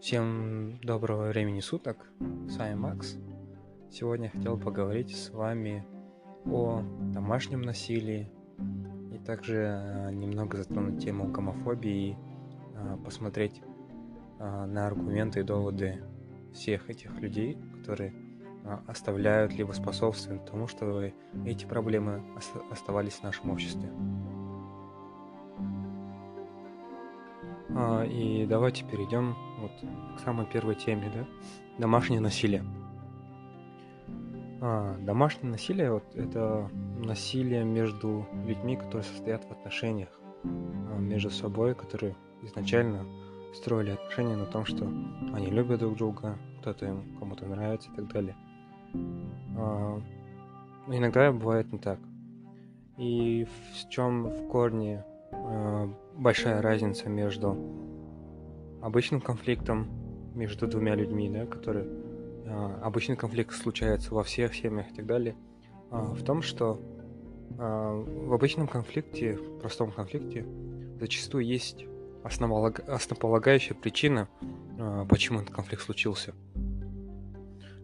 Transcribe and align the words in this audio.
Всем 0.00 0.78
доброго 0.80 1.28
времени 1.28 1.60
суток, 1.60 2.10
с 2.48 2.56
вами 2.56 2.74
Макс. 2.74 3.18
Сегодня 3.90 4.30
хотел 4.30 4.58
поговорить 4.58 5.14
с 5.14 5.28
вами 5.28 5.84
о 6.46 6.82
домашнем 7.12 7.60
насилии 7.60 8.32
и 9.12 9.18
также 9.18 9.56
э, 9.56 10.10
немного 10.12 10.56
затронуть 10.56 11.04
тему 11.04 11.28
гомофобии 11.28 12.12
и 12.12 12.16
э, 12.76 12.96
посмотреть 13.04 13.60
э, 14.38 14.64
на 14.64 14.86
аргументы 14.86 15.40
и 15.40 15.42
доводы 15.42 16.02
всех 16.54 16.88
этих 16.88 17.20
людей, 17.20 17.58
которые 17.78 18.14
оставляют 18.86 19.52
либо 19.52 19.72
способствуют 19.72 20.46
тому, 20.46 20.66
чтобы 20.66 21.12
эти 21.44 21.66
проблемы 21.66 22.24
оставались 22.70 23.16
в 23.16 23.22
нашем 23.22 23.50
обществе. 23.50 23.90
А, 27.76 28.04
и 28.04 28.46
давайте 28.46 28.84
перейдем 28.84 29.36
вот 29.60 29.72
к 30.16 30.20
самой 30.20 30.46
первой 30.46 30.74
теме, 30.74 31.10
да? 31.14 31.26
Домашнее 31.78 32.20
насилие. 32.20 32.64
А, 34.60 34.96
домашнее 34.98 35.52
насилие 35.52 35.92
вот, 35.92 36.04
это 36.14 36.70
насилие 36.98 37.64
между 37.64 38.26
людьми, 38.46 38.76
которые 38.76 39.04
состоят 39.04 39.44
в 39.44 39.50
отношениях 39.50 40.08
а, 40.44 40.98
между 40.98 41.30
собой, 41.30 41.74
которые 41.74 42.14
изначально 42.42 43.04
строили 43.54 43.90
отношения 43.90 44.36
на 44.36 44.46
том, 44.46 44.64
что 44.64 44.84
они 45.34 45.46
любят 45.46 45.80
друг 45.80 45.96
друга, 45.96 46.38
кто-то 46.60 46.86
им 46.86 47.16
кому-то 47.18 47.46
нравится 47.46 47.90
и 47.90 47.96
так 47.96 48.08
далее. 48.12 48.36
А, 49.56 50.00
иногда 50.88 51.32
бывает 51.32 51.72
не 51.72 51.78
так. 51.78 51.98
И 52.98 53.46
в 53.72 53.88
чем 53.88 54.24
в 54.24 54.48
корне 54.48 55.04
Э, 55.32 55.88
большая 56.16 56.60
разница 56.60 57.08
между 57.08 57.56
обычным 58.82 59.20
конфликтом 59.20 59.88
между 60.34 60.66
двумя 60.66 60.94
людьми, 60.94 61.28
да, 61.28 61.46
который 61.46 61.84
э, 61.84 62.78
обычный 62.82 63.16
конфликт 63.16 63.54
случается 63.54 64.14
во 64.14 64.22
всех 64.22 64.54
семьях 64.54 64.90
и 64.90 64.94
так 64.94 65.06
далее, 65.06 65.36
э, 65.90 65.96
в 65.96 66.22
том, 66.24 66.42
что 66.42 66.80
в 67.56 68.32
обычном 68.32 68.68
конфликте, 68.68 69.34
в 69.34 69.58
простом 69.58 69.90
конфликте, 69.90 70.46
зачастую 70.98 71.44
есть 71.44 71.84
основолаг... 72.24 72.80
основополагающая 72.88 73.74
причина, 73.74 74.28
почему 75.10 75.40
этот 75.40 75.54
конфликт 75.54 75.82
случился. 75.82 76.32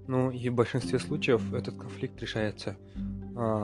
Ну 0.06 0.30
и 0.30 0.48
в 0.48 0.54
большинстве 0.54 0.98
случаев 0.98 1.52
этот 1.52 1.76
конфликт 1.76 2.18
решается 2.22 2.78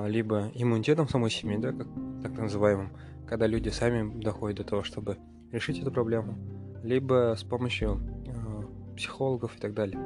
либо 0.06 0.50
иммунитетом 0.54 1.08
самой 1.08 1.30
семьи, 1.30 1.56
да, 1.56 1.72
как 1.72 1.86
так 2.22 2.32
называемым, 2.36 2.90
когда 3.26 3.46
люди 3.46 3.70
сами 3.70 4.20
доходят 4.20 4.58
до 4.58 4.64
того, 4.64 4.82
чтобы 4.82 5.16
решить 5.50 5.78
эту 5.78 5.90
проблему, 5.90 6.36
либо 6.82 7.34
с 7.36 7.42
помощью 7.42 8.00
э, 8.26 8.96
психологов 8.96 9.56
и 9.56 9.60
так 9.60 9.74
далее. 9.74 9.98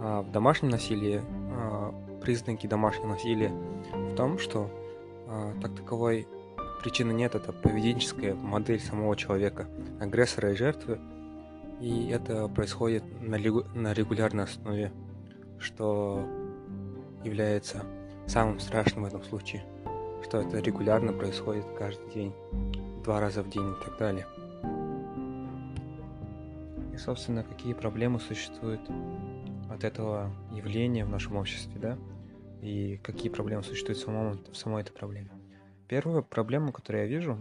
А 0.00 0.22
в 0.22 0.30
домашнем 0.30 0.70
насилии 0.70 1.22
э, 1.22 2.20
признаки 2.20 2.66
домашнего 2.66 3.08
насилия 3.08 3.52
в 3.92 4.14
том, 4.14 4.38
что 4.38 4.70
э, 5.26 5.52
так 5.60 5.74
таковой 5.74 6.26
причины 6.82 7.12
нет, 7.12 7.34
это 7.34 7.52
поведенческая 7.52 8.34
модель 8.34 8.80
самого 8.80 9.16
человека, 9.16 9.66
агрессора 10.00 10.52
и 10.52 10.56
жертвы, 10.56 11.00
и 11.80 12.08
это 12.08 12.48
происходит 12.48 13.04
на, 13.20 13.38
на 13.74 13.92
регулярной 13.92 14.44
основе, 14.44 14.92
что 15.58 16.24
является 17.24 17.84
самым 18.26 18.60
страшным 18.60 19.04
в 19.04 19.06
этом 19.06 19.22
случае 19.24 19.64
что 20.24 20.40
это 20.40 20.58
регулярно 20.58 21.12
происходит 21.12 21.64
каждый 21.78 22.10
день, 22.12 22.32
два 23.04 23.20
раза 23.20 23.42
в 23.42 23.50
день 23.50 23.70
и 23.70 23.84
так 23.84 23.98
далее. 23.98 24.26
И, 26.94 26.96
собственно, 26.96 27.42
какие 27.42 27.72
проблемы 27.74 28.20
существуют 28.20 28.80
от 29.68 29.82
этого 29.82 30.30
явления 30.52 31.04
в 31.04 31.08
нашем 31.08 31.34
обществе, 31.34 31.80
да? 31.80 31.98
И 32.62 32.98
какие 33.02 33.30
проблемы 33.30 33.64
существуют 33.64 33.98
в, 33.98 34.04
самом, 34.04 34.38
в 34.52 34.56
самой 34.56 34.82
этой 34.82 34.92
проблеме. 34.92 35.30
Первая 35.88 36.22
проблема, 36.22 36.70
которую 36.70 37.02
я 37.02 37.08
вижу, 37.08 37.36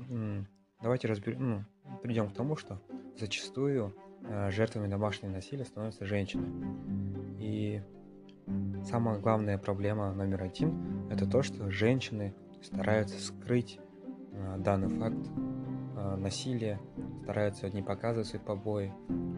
давайте 0.82 1.08
разберем, 1.08 1.66
ну, 1.86 1.98
придем 2.02 2.32
к 2.32 2.34
тому, 2.34 2.56
что 2.56 2.82
зачастую 3.20 3.96
э, 4.24 4.50
жертвами 4.50 4.88
домашнего 4.88 5.32
насилия 5.32 5.66
становятся 5.66 6.08
женщины. 6.08 6.48
И 7.40 7.80
самая 8.84 9.20
главная 9.20 9.60
проблема 9.60 10.14
номер 10.14 10.42
один– 10.42 11.10
это 11.12 11.30
то, 11.30 11.44
что 11.44 11.70
женщины 11.70 12.34
стараются 12.64 13.22
скрыть 13.22 13.80
э, 14.32 14.56
данный 14.58 14.90
факт 14.90 15.30
э, 15.96 16.16
насилия, 16.16 16.82
стараются 17.24 17.70
не 17.70 17.82
показывать 17.82 18.28
свои 18.28 18.42
побои, 18.42 18.94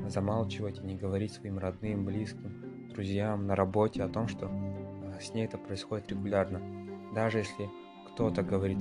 замалчивать 0.07 0.79
и 0.79 0.85
не 0.85 0.95
говорить 0.95 1.33
своим 1.33 1.59
родным, 1.59 2.05
близким, 2.05 2.89
друзьям 2.89 3.45
на 3.45 3.55
работе 3.55 4.03
о 4.03 4.09
том, 4.09 4.27
что 4.27 4.49
э, 4.49 5.19
с 5.21 5.33
ней 5.33 5.45
это 5.45 5.57
происходит 5.57 6.09
регулярно. 6.09 6.61
Даже 7.13 7.39
если 7.39 7.69
кто-то 8.07 8.41
говорит 8.43 8.79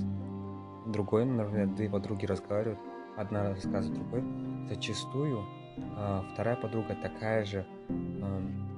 другой, 0.86 1.24
например, 1.26 1.68
две 1.68 1.88
подруги 1.88 2.26
разговаривают, 2.26 2.80
одна 3.16 3.50
рассказывает 3.50 3.94
другой, 4.00 4.24
зачастую 4.68 5.44
вторая 6.32 6.56
подруга 6.56 6.96
такая 7.00 7.44
же 7.44 7.66
эм, 7.88 8.68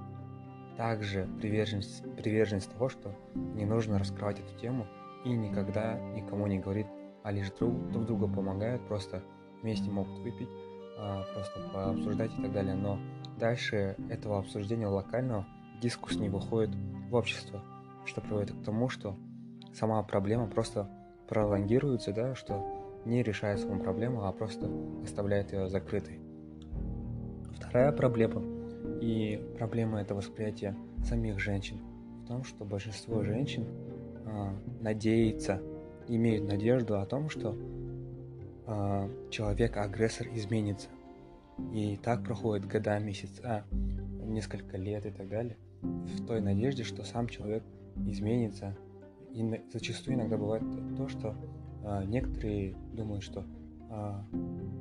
также 0.76 1.28
приверженность, 1.40 2.02
приверженность 2.16 2.70
того, 2.72 2.88
что 2.88 3.14
не 3.34 3.64
нужно 3.64 3.98
раскрывать 3.98 4.40
эту 4.40 4.58
тему, 4.58 4.86
и 5.24 5.30
никогда 5.30 5.98
никому 6.14 6.46
не 6.46 6.58
говорит, 6.58 6.86
а 7.22 7.32
лишь 7.32 7.50
друг, 7.50 7.90
друг 7.90 8.06
другу 8.06 8.28
помогают, 8.28 8.86
просто 8.88 9.22
вместе 9.66 9.90
могут 9.90 10.18
выпить, 10.20 10.48
а, 10.96 11.24
просто 11.34 11.60
пообсуждать 11.74 12.30
и 12.38 12.42
так 12.42 12.52
далее. 12.52 12.74
Но 12.74 13.00
дальше 13.36 13.96
этого 14.08 14.38
обсуждения 14.38 14.86
локального 14.86 15.44
дискус 15.82 16.16
не 16.16 16.28
выходит 16.28 16.70
в 17.10 17.14
общество, 17.14 17.60
что 18.04 18.20
приводит 18.20 18.52
к 18.52 18.62
тому, 18.64 18.88
что 18.88 19.16
сама 19.74 20.00
проблема 20.04 20.46
просто 20.46 20.88
пролонгируется, 21.28 22.12
да, 22.12 22.36
что 22.36 22.64
не 23.04 23.24
решает 23.24 23.58
свою 23.58 23.80
проблему, 23.80 24.24
а 24.24 24.32
просто 24.32 24.70
оставляет 25.02 25.52
ее 25.52 25.68
закрытой. 25.68 26.20
Вторая 27.56 27.90
проблема, 27.90 28.42
и 29.00 29.42
проблема 29.58 30.00
это 30.00 30.14
восприятие 30.14 30.76
самих 31.04 31.40
женщин, 31.40 31.78
в 32.22 32.28
том, 32.28 32.44
что 32.44 32.64
большинство 32.64 33.24
женщин 33.24 33.66
э, 34.24 34.50
надеется, 34.80 35.60
имеют 36.06 36.46
надежду 36.46 37.00
о 37.00 37.06
том, 37.06 37.28
что 37.28 37.56
человек-агрессор 39.30 40.28
изменится. 40.32 40.88
И 41.72 41.98
так 42.02 42.22
проходит 42.24 42.66
года, 42.66 42.98
месяца, 42.98 43.64
несколько 44.24 44.76
лет 44.76 45.06
и 45.06 45.10
так 45.10 45.28
далее, 45.28 45.56
в 45.82 46.26
той 46.26 46.40
надежде, 46.40 46.84
что 46.84 47.04
сам 47.04 47.28
человек 47.28 47.62
изменится. 48.06 48.76
И 49.32 49.62
зачастую 49.72 50.16
иногда 50.16 50.36
бывает 50.36 50.62
то, 50.96 51.08
что 51.08 51.34
э, 51.84 52.04
некоторые 52.06 52.74
думают, 52.92 53.22
что 53.22 53.44
э, 53.90 54.12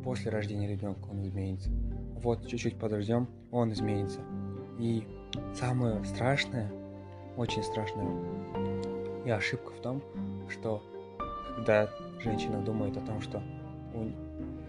после 0.04 0.32
рождения 0.32 0.68
ребенка 0.68 1.08
он 1.10 1.24
изменится. 1.24 1.70
Вот 2.24 2.48
чуть-чуть 2.48 2.78
подождем, 2.78 3.28
он 3.52 3.72
изменится. 3.74 4.22
И 4.80 5.06
самое 5.54 6.04
страшное, 6.06 6.72
очень 7.38 7.64
страшное, 7.64 8.08
и 9.26 9.30
ошибка 9.30 9.72
в 9.72 9.82
том, 9.82 10.02
что 10.50 10.82
когда 11.56 11.90
женщина 12.22 12.62
думает 12.62 12.96
о 12.98 13.02
том, 13.02 13.22
что 13.22 13.42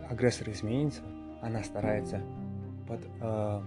агрессор 0.08 0.50
изменится, 0.50 1.02
она 1.42 1.62
старается 1.62 2.20
под, 2.86 3.00
э, 3.20 3.62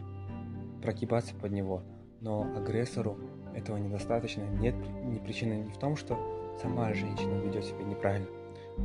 прогибаться 0.82 1.36
под 1.36 1.52
него. 1.52 1.84
Но 2.22 2.44
агрессору 2.56 3.18
этого 3.56 3.78
недостаточно. 3.78 4.44
Нет 4.60 4.76
ни 5.04 5.20
причины 5.20 5.64
не 5.64 5.72
в 5.72 5.78
том, 5.78 5.96
что 5.96 6.18
сама 6.62 6.94
женщина 6.94 7.34
ведет 7.36 7.66
себя 7.66 7.84
неправильно, 7.84 8.28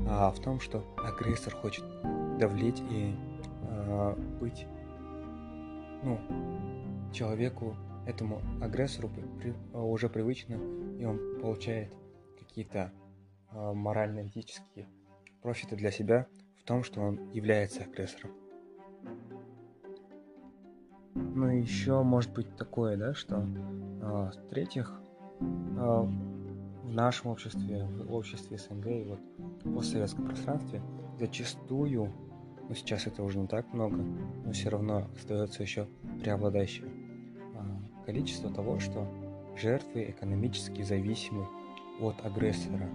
а 0.08 0.30
в 0.30 0.38
том, 0.40 0.60
что 0.60 0.84
агрессор 0.96 1.54
хочет 1.54 1.84
давлеть 2.38 2.80
и 2.90 3.14
э, 3.62 4.14
быть 4.40 4.66
ну, 6.02 6.18
человеку 7.12 7.76
этому 8.06 8.40
агрессору 8.62 9.10
при, 9.38 9.54
уже 9.72 10.08
привычно, 10.08 10.54
и 10.98 11.04
он 11.04 11.40
получает 11.40 11.92
какие-то 12.38 12.92
э, 13.50 13.72
морально-этические 13.72 14.86
профиты 15.42 15.76
для 15.76 15.90
себя 15.90 16.26
том, 16.64 16.82
что 16.82 17.00
он 17.00 17.30
является 17.32 17.84
агрессором. 17.84 18.32
Ну 21.14 21.48
и 21.48 21.60
еще 21.60 22.02
может 22.02 22.32
быть 22.32 22.56
такое, 22.56 22.96
да, 22.96 23.14
что 23.14 23.36
э, 23.36 24.30
в-третьих, 24.46 25.00
э, 25.40 25.44
в 25.44 26.92
нашем 26.92 27.30
обществе, 27.30 27.84
в 27.84 28.12
обществе 28.12 28.58
СНГ 28.58 28.86
и 28.86 29.04
вот 29.04 29.20
в 29.64 29.74
постсоветском 29.74 30.26
пространстве 30.26 30.82
зачастую, 31.18 32.12
ну 32.68 32.74
сейчас 32.74 33.06
это 33.06 33.22
уже 33.22 33.38
не 33.38 33.46
так 33.46 33.72
много, 33.72 33.96
но 33.96 34.52
все 34.52 34.70
равно 34.70 35.08
остается 35.14 35.62
еще 35.62 35.86
преобладающее 36.20 36.88
количество 38.04 38.50
того, 38.50 38.78
что 38.78 39.06
жертвы 39.56 40.10
экономически 40.10 40.82
зависимы 40.82 41.46
от 42.00 42.24
агрессора. 42.24 42.88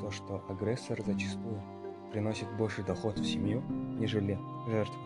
То, 0.00 0.10
что 0.10 0.44
агрессор 0.48 1.02
зачастую 1.04 1.62
приносит 2.12 2.48
больше 2.56 2.82
доход 2.82 3.18
в 3.18 3.24
семью, 3.24 3.62
нежели 3.98 4.38
жертва. 4.68 4.96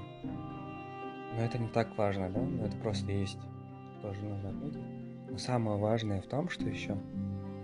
Но 1.36 1.42
это 1.42 1.58
не 1.58 1.68
так 1.68 1.96
важно, 1.96 2.30
да? 2.30 2.40
Но 2.40 2.66
это 2.66 2.76
просто 2.76 3.10
есть. 3.12 3.38
Тоже 4.02 4.22
нужно 4.24 4.50
отметить. 4.50 4.80
Но 5.30 5.38
самое 5.38 5.78
важное 5.78 6.20
в 6.20 6.26
том, 6.26 6.48
что 6.48 6.64
еще, 6.64 6.96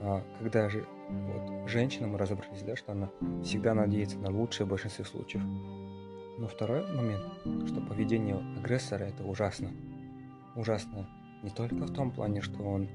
а, 0.01 0.23
когда 0.39 0.69
же 0.69 0.87
вот 1.09 1.69
женщина, 1.69 2.07
мы 2.07 2.19
разобрались, 2.19 2.63
да, 2.63 2.77
что 2.77 2.93
она 2.93 3.11
всегда 3.43 3.75
надеется 3.75 4.19
на 4.19 4.31
лучшее 4.31 4.67
в 4.67 4.71
большинстве 4.71 5.05
случаев. 5.05 5.43
Но 6.39 6.47
второй 6.47 6.87
момент, 6.95 7.25
что 7.69 7.81
поведение 7.81 8.37
агрессора 8.59 9.05
это 9.05 9.25
ужасно. 9.25 9.71
Ужасно 10.55 11.09
не 11.43 11.51
только 11.51 11.75
в 11.77 11.93
том 11.93 12.11
плане, 12.11 12.41
что 12.41 12.63
он 12.63 12.89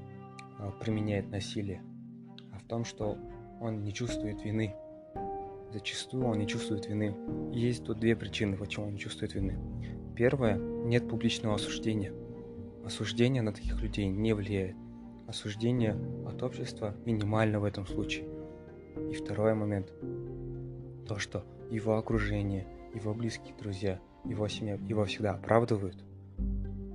а, 0.58 0.70
применяет 0.70 1.30
насилие, 1.30 1.82
а 2.52 2.58
в 2.58 2.64
том, 2.64 2.84
что 2.84 3.16
он 3.60 3.82
не 3.82 3.92
чувствует 3.92 4.42
вины. 4.44 4.74
Зачастую 5.72 6.26
он 6.26 6.38
не 6.38 6.46
чувствует 6.46 6.86
вины. 6.86 7.16
Есть 7.50 7.84
тут 7.84 7.98
две 7.98 8.14
причины, 8.14 8.58
почему 8.58 8.86
он 8.86 8.92
не 8.92 8.98
чувствует 8.98 9.34
вины. 9.34 9.58
Первое, 10.14 10.56
нет 10.58 11.08
публичного 11.08 11.54
осуждения. 11.54 12.12
Осуждение 12.84 13.40
на 13.40 13.52
таких 13.52 13.80
людей 13.80 14.08
не 14.08 14.34
влияет. 14.34 14.76
Осуждение 15.26 15.96
от 16.26 16.42
общества 16.42 16.94
минимально 17.06 17.58
в 17.58 17.64
этом 17.64 17.86
случае. 17.86 18.26
И 19.10 19.14
второй 19.14 19.54
момент, 19.54 19.90
то, 21.08 21.18
что 21.18 21.46
его 21.70 21.96
окружение, 21.96 22.66
его 22.94 23.14
близкие 23.14 23.54
друзья, 23.56 23.98
его 24.26 24.46
семья 24.48 24.74
его 24.74 25.06
всегда 25.06 25.32
оправдывают. 25.32 26.04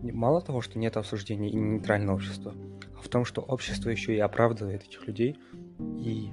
Мало 0.03 0.41
того, 0.41 0.61
что 0.61 0.77
нет 0.77 0.97
осуждения 0.97 1.49
и 1.49 1.55
нейтрального 1.55 2.17
общества, 2.17 2.53
а 2.95 3.01
в 3.01 3.07
том, 3.07 3.25
что 3.25 3.41
общество 3.41 3.89
еще 3.89 4.15
и 4.15 4.19
оправдывает 4.19 4.83
этих 4.83 5.07
людей 5.07 5.35
и 5.79 6.29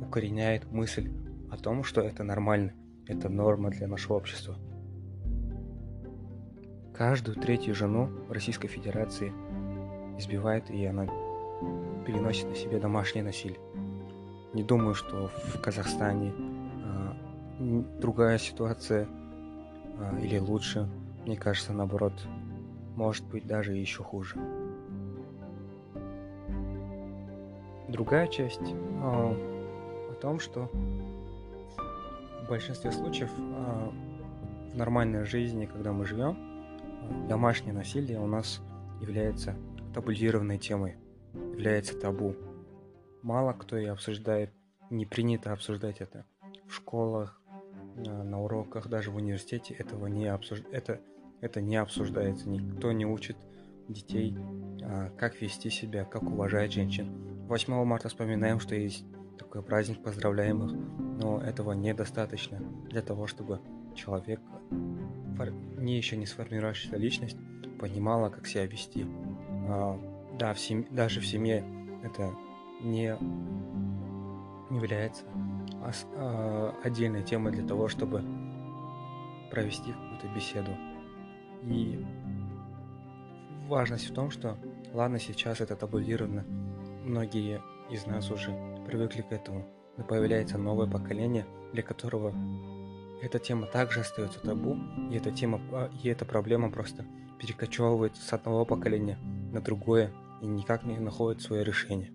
укореняет 0.00 0.70
мысль 0.72 1.10
о 1.54 1.56
том, 1.56 1.84
что 1.84 2.00
это 2.00 2.24
нормально, 2.24 2.72
это 3.06 3.28
норма 3.28 3.70
для 3.70 3.86
нашего 3.86 4.14
общества. 4.14 4.56
Каждую 6.92 7.36
третью 7.36 7.74
жену 7.76 8.06
в 8.28 8.32
Российской 8.32 8.66
Федерации 8.66 9.32
избивает, 10.18 10.68
и 10.70 10.84
она 10.84 11.06
переносит 12.04 12.48
на 12.48 12.56
себе 12.56 12.80
домашнее 12.80 13.24
насилие. 13.24 13.60
Не 14.52 14.64
думаю, 14.64 14.94
что 14.94 15.28
в 15.28 15.60
Казахстане 15.60 16.32
а, 16.84 17.16
другая 18.00 18.38
ситуация 18.38 19.06
а, 19.98 20.18
или 20.20 20.38
лучше. 20.38 20.88
Мне 21.24 21.36
кажется, 21.36 21.72
наоборот, 21.72 22.26
может 22.96 23.24
быть 23.26 23.46
даже 23.46 23.74
еще 23.74 24.02
хуже. 24.02 24.36
Другая 27.88 28.26
часть 28.26 28.74
а, 29.02 29.36
о 30.10 30.14
том, 30.14 30.40
что 30.40 30.70
в 32.44 32.48
большинстве 32.48 32.92
случаев 32.92 33.30
а, 33.38 33.90
в 34.70 34.76
нормальной 34.76 35.24
жизни, 35.24 35.64
когда 35.64 35.92
мы 35.92 36.04
живем, 36.04 36.36
домашнее 37.28 37.72
насилие 37.72 38.20
у 38.20 38.26
нас 38.26 38.60
является 39.00 39.56
табулированной 39.94 40.58
темой, 40.58 40.96
является 41.32 41.98
табу. 41.98 42.36
Мало 43.22 43.54
кто 43.54 43.78
и 43.78 43.86
обсуждает, 43.86 44.50
не 44.90 45.06
принято 45.06 45.52
обсуждать 45.52 46.00
это. 46.00 46.26
В 46.68 46.74
школах, 46.74 47.40
на 47.96 48.42
уроках, 48.42 48.88
даже 48.88 49.10
в 49.10 49.16
университете 49.16 49.72
этого 49.74 50.06
не 50.06 50.26
обсуж... 50.26 50.62
это, 50.70 51.00
это 51.40 51.62
не 51.62 51.76
обсуждается. 51.76 52.48
Никто 52.48 52.92
не 52.92 53.06
учит 53.06 53.36
детей, 53.88 54.36
а, 54.82 55.10
как 55.16 55.40
вести 55.40 55.70
себя, 55.70 56.04
как 56.04 56.22
уважать 56.22 56.72
женщин. 56.72 57.46
8 57.46 57.84
марта 57.84 58.08
вспоминаем, 58.08 58.60
что 58.60 58.74
есть 58.74 59.04
такой 59.38 59.62
праздник, 59.62 60.02
поздравляем 60.02 60.64
их, 60.64 61.03
но 61.18 61.40
этого 61.40 61.72
недостаточно 61.72 62.58
для 62.88 63.02
того, 63.02 63.26
чтобы 63.26 63.60
человек 63.94 64.40
не 65.76 65.96
еще 65.96 66.16
не 66.16 66.26
сформировавшаяся 66.26 66.96
личность 66.96 67.36
понимала, 67.78 68.30
как 68.30 68.46
себя 68.46 68.66
вести. 68.66 69.06
А, 69.68 69.98
да, 70.38 70.54
в 70.54 70.58
семь... 70.58 70.86
даже 70.90 71.20
в 71.20 71.26
семье 71.26 71.64
это 72.02 72.34
не 72.80 73.16
является 74.70 75.24
а, 76.16 76.74
отдельной 76.82 77.22
темой 77.22 77.52
для 77.52 77.66
того, 77.66 77.88
чтобы 77.88 78.22
провести 79.50 79.92
какую-то 79.92 80.28
беседу. 80.34 80.70
И 81.62 82.04
важность 83.68 84.10
в 84.10 84.14
том, 84.14 84.30
что 84.30 84.58
ладно, 84.92 85.18
сейчас 85.18 85.60
это 85.60 85.76
табулировано, 85.76 86.44
многие 87.04 87.60
из 87.90 88.06
нас 88.06 88.30
уже 88.30 88.52
привыкли 88.86 89.22
к 89.22 89.32
этому, 89.32 89.66
но 89.96 90.04
появляется 90.04 90.58
новое 90.58 90.86
поколение, 90.86 91.46
для 91.72 91.82
которого 91.82 92.32
эта 93.22 93.38
тема 93.38 93.66
также 93.66 94.00
остается 94.00 94.40
табу, 94.40 94.76
и 95.10 95.16
эта 95.16 95.30
тема, 95.30 95.60
а, 95.72 95.90
и 96.02 96.08
эта 96.08 96.24
проблема 96.24 96.70
просто 96.70 97.04
перекочевывает 97.38 98.16
с 98.16 98.32
одного 98.32 98.64
поколения 98.64 99.18
на 99.52 99.60
другое 99.60 100.10
и 100.42 100.46
никак 100.46 100.84
не 100.84 100.98
находит 100.98 101.40
свое 101.40 101.64
решение. 101.64 102.12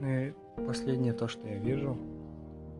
Ну 0.00 0.08
и 0.08 0.32
последнее 0.66 1.12
то, 1.12 1.28
что 1.28 1.46
я 1.46 1.58
вижу, 1.58 1.96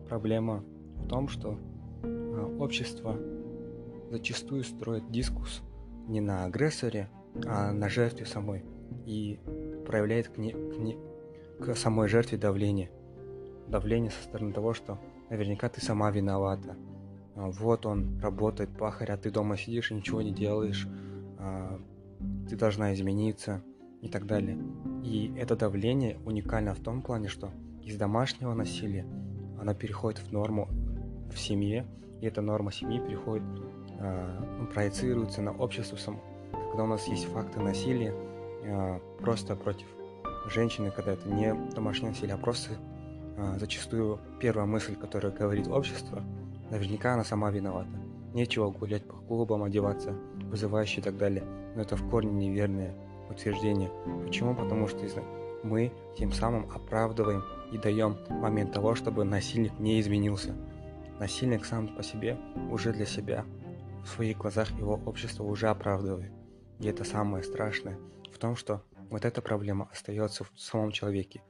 проблема 0.07 0.63
в 0.95 1.07
том, 1.07 1.27
что 1.27 1.59
а, 2.03 2.57
общество 2.59 3.17
зачастую 4.09 4.63
строит 4.63 5.11
дискус 5.11 5.61
не 6.07 6.21
на 6.21 6.45
агрессоре, 6.45 7.09
а 7.45 7.71
на 7.71 7.89
жертве 7.89 8.25
самой 8.25 8.65
и 9.05 9.39
проявляет 9.85 10.29
к, 10.29 10.37
не, 10.37 10.51
к, 10.51 10.77
не, 10.77 10.97
к 11.59 11.75
самой 11.75 12.07
жертве 12.07 12.37
давление. 12.37 12.89
Давление 13.67 14.11
со 14.11 14.23
стороны 14.23 14.53
того, 14.53 14.73
что 14.73 14.97
наверняка 15.29 15.69
ты 15.69 15.81
сама 15.81 16.09
виновата. 16.09 16.75
А, 17.35 17.49
вот 17.51 17.85
он 17.85 18.19
работает, 18.19 18.69
пахарь, 18.69 19.11
а 19.11 19.17
ты 19.17 19.29
дома 19.29 19.57
сидишь 19.57 19.91
и 19.91 19.93
ничего 19.93 20.21
не 20.21 20.31
делаешь. 20.31 20.87
А, 21.37 21.79
ты 22.49 22.55
должна 22.55 22.93
измениться 22.93 23.61
и 24.01 24.07
так 24.07 24.25
далее. 24.25 24.57
И 25.03 25.33
это 25.37 25.55
давление 25.55 26.17
уникально 26.25 26.73
в 26.73 26.79
том 26.79 27.01
плане, 27.01 27.27
что 27.27 27.51
из 27.83 27.97
домашнего 27.97 28.53
насилия 28.53 29.05
она 29.59 29.73
переходит 29.73 30.19
в 30.19 30.31
норму 30.31 30.69
в 31.31 31.37
семье, 31.37 31.85
и 32.21 32.25
эта 32.25 32.41
норма 32.41 32.71
семьи 32.71 32.99
переходит, 32.99 33.43
э, 33.99 34.65
проецируется 34.73 35.41
на 35.41 35.51
общество 35.51 35.97
само. 35.97 36.19
Когда 36.69 36.83
у 36.83 36.87
нас 36.87 37.07
есть 37.07 37.25
факты 37.25 37.59
насилия 37.59 38.13
просто 39.19 39.55
против 39.55 39.87
женщины, 40.49 40.91
когда 40.91 41.13
это 41.13 41.27
не 41.29 41.53
домашнее 41.73 42.09
насилие, 42.11 42.35
а 42.35 42.37
просто 42.37 42.71
э, 43.37 43.57
зачастую 43.59 44.19
первая 44.39 44.65
мысль, 44.65 44.95
которая 44.95 45.31
говорит 45.31 45.67
общество, 45.67 46.23
наверняка 46.69 47.13
она 47.13 47.23
сама 47.23 47.51
виновата. 47.51 47.89
Нечего 48.33 48.69
гулять 48.69 49.05
по 49.05 49.15
клубам, 49.15 49.63
одеваться, 49.63 50.13
вызывающие 50.49 50.99
и 50.99 51.03
так 51.03 51.17
далее. 51.17 51.43
Но 51.75 51.81
это 51.81 51.95
в 51.95 52.09
корне 52.09 52.31
неверное 52.31 52.93
утверждение. 53.29 53.91
Почему? 54.25 54.55
Потому 54.55 54.87
что 54.87 54.99
мы 55.63 55.91
тем 56.17 56.31
самым 56.31 56.69
оправдываем 56.73 57.43
и 57.71 57.77
даем 57.77 58.17
момент 58.29 58.73
того, 58.73 58.95
чтобы 58.95 59.23
насильник 59.23 59.77
не 59.79 59.99
изменился. 59.99 60.55
Насильник 61.19 61.65
сам 61.65 61.87
по 61.87 62.03
себе 62.03 62.37
уже 62.71 62.93
для 62.93 63.05
себя 63.05 63.45
в 64.03 64.07
своих 64.07 64.37
глазах 64.37 64.71
его 64.71 64.99
общество 65.05 65.43
уже 65.43 65.67
оправдывает. 65.67 66.31
И 66.79 66.87
это 66.87 67.03
самое 67.03 67.43
страшное 67.43 67.97
в 68.31 68.37
том, 68.37 68.55
что 68.55 68.81
вот 69.09 69.25
эта 69.25 69.41
проблема 69.41 69.87
остается 69.91 70.43
в 70.43 70.51
самом 70.55 70.91
человеке. 70.91 71.41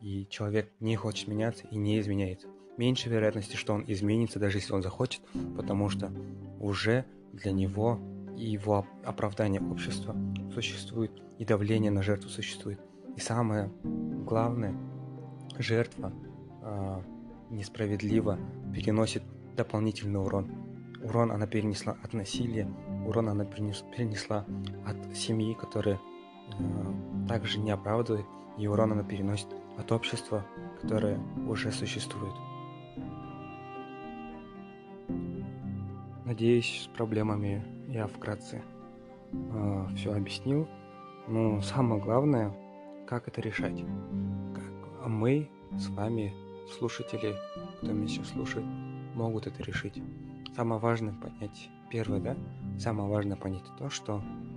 И 0.00 0.26
человек 0.28 0.72
не 0.80 0.96
хочет 0.96 1.28
меняться 1.28 1.66
и 1.70 1.76
не 1.76 2.00
изменяется. 2.00 2.48
Меньше 2.76 3.08
вероятности, 3.08 3.56
что 3.56 3.74
он 3.74 3.84
изменится, 3.86 4.38
даже 4.38 4.58
если 4.58 4.72
он 4.72 4.82
захочет, 4.82 5.22
потому 5.56 5.88
что 5.88 6.12
уже 6.58 7.04
для 7.32 7.52
него 7.52 8.00
и 8.36 8.46
его 8.46 8.86
оправдание 9.04 9.60
общества 9.60 10.16
существует, 10.52 11.12
и 11.38 11.44
давление 11.44 11.90
на 11.90 12.02
жертву 12.02 12.30
существует. 12.30 12.80
И 13.16 13.20
самое 13.20 13.70
главное, 13.82 14.74
жертва 15.58 16.12
э, 16.62 17.02
несправедливо 17.50 18.38
переносит 18.74 19.22
дополнительный 19.54 20.20
урон. 20.20 20.50
Урон 21.02 21.30
она 21.30 21.46
перенесла 21.46 21.96
от 22.02 22.14
насилия, 22.14 22.68
урон 23.06 23.28
она 23.28 23.44
перенес, 23.44 23.84
перенесла 23.94 24.46
от 24.86 25.16
семьи, 25.16 25.54
которая 25.54 26.00
также 27.28 27.58
не 27.58 27.70
оправдывает, 27.70 28.26
и 28.58 28.66
урон 28.66 28.92
она 28.92 29.02
переносит 29.02 29.48
от 29.78 29.90
общества, 29.92 30.44
которое 30.80 31.18
уже 31.48 31.72
существует. 31.72 32.34
Надеюсь, 36.24 36.84
с 36.84 36.96
проблемами 36.96 37.62
я 37.88 38.06
вкратце 38.06 38.62
э, 39.32 39.86
все 39.96 40.14
объяснил. 40.14 40.68
Но 41.28 41.60
самое 41.60 42.00
главное, 42.00 42.54
как 43.06 43.28
это 43.28 43.40
решать. 43.40 43.84
Как 44.54 45.08
мы 45.08 45.50
с 45.72 45.88
вами, 45.88 46.34
слушатели, 46.78 47.34
кто 47.78 47.92
меня 47.92 48.08
сейчас 48.08 48.28
слушает, 48.28 48.66
могут 49.14 49.46
это 49.46 49.62
решить. 49.62 50.02
Самое 50.56 50.80
важное 50.80 51.14
понять, 51.14 51.70
первое, 51.90 52.20
да, 52.20 52.36
самое 52.78 53.08
важное 53.08 53.36
понять 53.36 53.64
то, 53.78 53.90
что 53.90 54.22
э, 54.22 54.51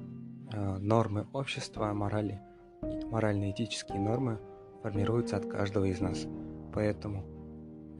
нормы 0.51 1.27
общества, 1.33 1.93
морали, 1.93 2.39
морально-этические 2.81 3.99
нормы 3.99 4.39
формируются 4.81 5.37
от 5.37 5.45
каждого 5.45 5.85
из 5.85 5.99
нас. 5.99 6.27
Поэтому 6.73 7.23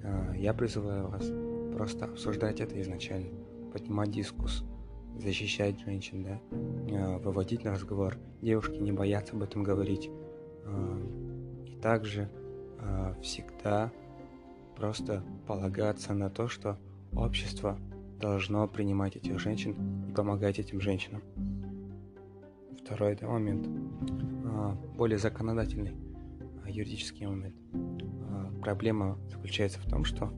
э, 0.04 0.34
я 0.38 0.54
призываю 0.54 1.08
вас 1.08 1.32
просто 1.74 2.06
обсуждать 2.06 2.60
это 2.60 2.80
изначально 2.82 3.32
поднимать 3.76 4.12
дискус, 4.12 4.64
защищать 5.18 5.80
женщин, 5.82 6.24
да, 6.24 6.40
э, 6.52 7.18
выводить 7.18 7.64
на 7.64 7.72
разговор. 7.72 8.18
Девушки 8.42 8.78
не 8.78 8.92
боятся 8.92 9.36
об 9.36 9.44
этом 9.44 9.64
говорить. 9.64 10.10
Э, 10.64 11.64
и 11.66 11.76
также 11.82 12.30
э, 12.80 13.16
всегда 13.22 13.92
просто 14.76 15.24
полагаться 15.48 16.14
на 16.14 16.30
то, 16.30 16.48
что 16.48 16.78
общество 17.14 17.78
должно 18.20 18.68
принимать 18.68 19.16
этих 19.16 19.40
женщин 19.40 19.76
и 20.10 20.14
помогать 20.14 20.60
этим 20.60 20.80
женщинам. 20.80 21.22
Второй 22.86 23.16
да, 23.16 23.28
момент, 23.28 23.68
более 24.96 25.18
законодательный 25.18 25.96
юридический 26.68 27.26
момент. 27.26 27.56
Проблема 28.62 29.18
заключается 29.30 29.80
в 29.80 29.90
том, 29.90 30.06
что 30.06 30.32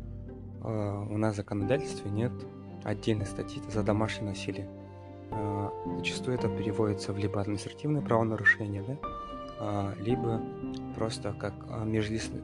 у 0.62 1.18
нас 1.18 1.34
в 1.34 1.38
законодательстве 1.38 2.10
нет 2.10 2.32
отдельной 2.86 3.26
статьи 3.26 3.62
за 3.70 3.84
домашнее 3.84 4.30
насилие. 4.30 4.70
А, 5.32 5.72
зачастую 5.98 6.38
это 6.38 6.48
переводится 6.48 7.12
в 7.12 7.18
либо 7.18 7.42
административное 7.42 8.02
правонарушение, 8.02 8.84
да, 8.88 8.98
а, 9.60 9.94
либо 10.00 10.42
просто 10.96 11.34
как 11.34 11.54
а, 11.70 11.84
межличный 11.84 12.42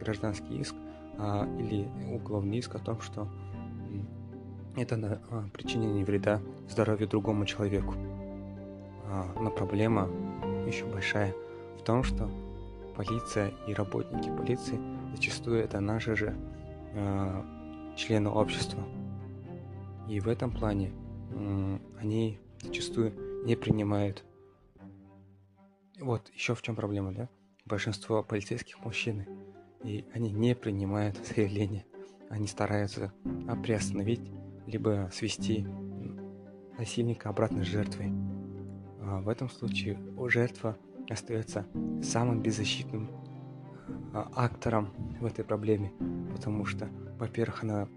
гражданский 0.00 0.58
иск 0.58 0.74
или 1.58 1.88
уголовный 2.10 2.56
иск 2.56 2.74
о 2.74 2.78
том, 2.78 3.00
что 3.02 3.28
это 4.76 4.96
на 4.96 5.20
причинение 5.52 6.06
вреда 6.06 6.40
здоровью 6.70 7.06
другому 7.06 7.44
человеку. 7.44 7.94
Но 9.40 9.50
проблема 9.50 10.08
еще 10.66 10.86
большая 10.86 11.34
в 11.78 11.82
том, 11.82 12.02
что 12.02 12.30
полиция 12.96 13.52
и 13.66 13.74
работники 13.74 14.28
полиции 14.28 14.78
зачастую 15.14 15.62
это 15.62 15.80
наши 15.80 16.16
же 16.16 16.34
члены 17.96 18.30
общества, 18.30 18.82
и 20.08 20.20
в 20.20 20.28
этом 20.28 20.50
плане 20.50 20.92
они 22.00 22.38
зачастую 22.62 23.44
не 23.44 23.56
принимают. 23.56 24.24
Вот 26.00 26.30
еще 26.34 26.54
в 26.54 26.62
чем 26.62 26.74
проблема, 26.74 27.12
да? 27.12 27.28
Большинство 27.66 28.22
полицейских 28.22 28.84
мужчины, 28.84 29.26
и 29.84 30.04
они 30.14 30.30
не 30.32 30.54
принимают 30.54 31.16
заявления. 31.36 31.84
Они 32.28 32.46
стараются 32.46 33.12
приостановить, 33.62 34.22
либо 34.66 35.10
свести 35.12 35.66
насильника 36.78 37.28
обратно 37.28 37.62
с 37.62 37.66
жертвой. 37.66 38.10
А 39.04 39.20
в 39.20 39.28
этом 39.28 39.48
случае 39.50 39.98
жертва 40.28 40.76
остается 41.08 41.66
самым 42.02 42.40
беззащитным 42.40 43.10
а, 44.14 44.30
актором 44.34 44.88
в 45.20 45.26
этой 45.26 45.44
проблеме, 45.44 45.92
потому 46.34 46.64
что, 46.64 46.88
во-первых, 47.18 47.62
она 47.64 47.88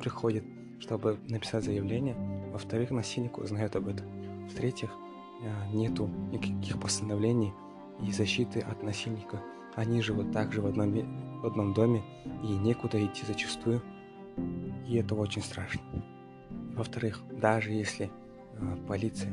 приходит 0.00 0.44
чтобы 0.80 1.18
написать 1.28 1.64
заявление. 1.64 2.16
Во-вторых, 2.52 2.90
насильник 2.90 3.38
узнает 3.38 3.76
об 3.76 3.88
этом. 3.88 4.06
В-третьих, 4.48 4.90
э, 5.42 5.72
нету 5.72 6.08
никаких 6.32 6.80
постановлений 6.80 7.52
и 8.02 8.10
защиты 8.10 8.60
от 8.60 8.82
насильника. 8.82 9.40
Они 9.76 10.02
живут 10.02 10.32
также 10.32 10.62
в 10.62 10.66
одном, 10.66 11.40
в 11.42 11.46
одном 11.46 11.74
доме 11.74 12.02
и 12.42 12.48
некуда 12.48 13.04
идти 13.04 13.24
зачастую. 13.26 13.82
И 14.88 14.96
это 14.96 15.14
очень 15.14 15.42
страшно. 15.42 15.82
Во-вторых, 16.74 17.20
даже 17.30 17.70
если 17.70 18.10
э, 18.54 18.76
полиция 18.88 19.32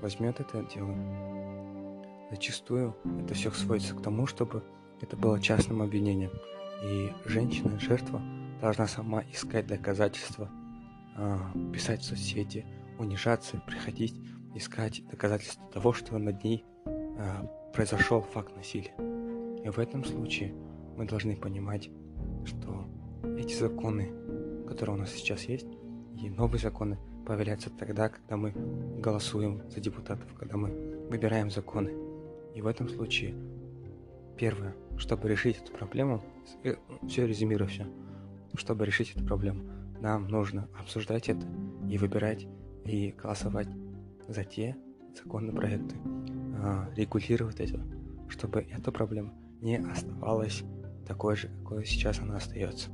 возьмет 0.00 0.40
это 0.40 0.62
дело, 0.74 0.94
зачастую 2.30 2.96
это 3.22 3.34
все 3.34 3.50
сводится 3.50 3.94
к 3.94 4.02
тому, 4.02 4.26
чтобы 4.26 4.62
это 5.00 5.16
было 5.16 5.40
частным 5.40 5.82
обвинением. 5.82 6.32
И 6.82 7.12
женщина, 7.24 7.78
жертва, 7.78 8.20
должна 8.60 8.86
сама 8.86 9.22
искать 9.32 9.66
доказательства 9.66 10.50
а, 11.16 11.52
писать 11.72 12.00
в 12.00 12.04
соцсети, 12.04 12.64
унижаться, 12.98 13.60
приходить, 13.66 14.14
искать 14.54 15.02
доказательства 15.08 15.64
того, 15.72 15.92
что 15.92 16.18
над 16.18 16.42
ней 16.44 16.64
а, 16.86 17.44
произошел 17.74 18.22
факт 18.22 18.54
насилия. 18.56 18.94
И 19.64 19.68
в 19.68 19.78
этом 19.78 20.04
случае 20.04 20.54
мы 20.96 21.06
должны 21.06 21.36
понимать, 21.36 21.90
что 22.44 22.88
эти 23.36 23.54
законы, 23.54 24.12
которые 24.66 24.96
у 24.96 24.98
нас 25.00 25.10
сейчас 25.10 25.42
есть, 25.44 25.66
и 26.20 26.30
новые 26.30 26.60
законы 26.60 26.98
появляются 27.28 27.68
тогда, 27.68 28.08
когда 28.08 28.38
мы 28.38 28.52
голосуем 29.00 29.60
за 29.68 29.80
депутатов, 29.80 30.32
когда 30.38 30.56
мы 30.56 30.70
выбираем 31.10 31.50
законы. 31.50 31.92
И 32.54 32.62
в 32.62 32.66
этом 32.66 32.88
случае, 32.88 33.34
первое, 34.38 34.74
чтобы 34.96 35.28
решить 35.28 35.58
эту 35.58 35.70
проблему, 35.72 36.24
э, 36.64 36.76
все 37.06 37.26
резюмирую 37.26 37.68
все, 37.68 37.86
чтобы 38.54 38.86
решить 38.86 39.14
эту 39.14 39.26
проблему, 39.26 39.62
нам 40.00 40.26
нужно 40.28 40.68
обсуждать 40.80 41.28
это 41.28 41.46
и 41.86 41.98
выбирать 41.98 42.46
и 42.86 43.12
голосовать 43.12 43.68
за 44.26 44.44
те 44.44 44.74
законопроекты, 45.14 45.96
а, 46.62 46.88
регулировать 46.96 47.60
это, 47.60 47.78
чтобы 48.30 48.60
эта 48.70 48.90
проблема 48.90 49.34
не 49.60 49.76
оставалась 49.76 50.62
такой 51.06 51.36
же, 51.36 51.48
какой 51.62 51.84
сейчас 51.84 52.20
она 52.20 52.36
остается. 52.36 52.88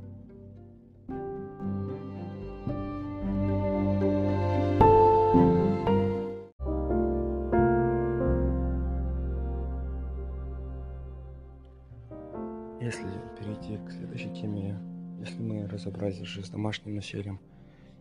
Мы 15.95 16.07
уже 16.21 16.43
с 16.43 16.49
домашним 16.49 16.95
насилием 16.95 17.39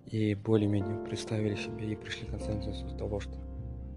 и 0.07 0.35
более-менее 0.35 0.99
представили 1.05 1.55
себе 1.55 1.93
и 1.93 1.97
пришли 1.97 2.27
к 2.27 2.31
консенсусу 2.31 2.97
того, 2.97 3.21
что 3.21 3.33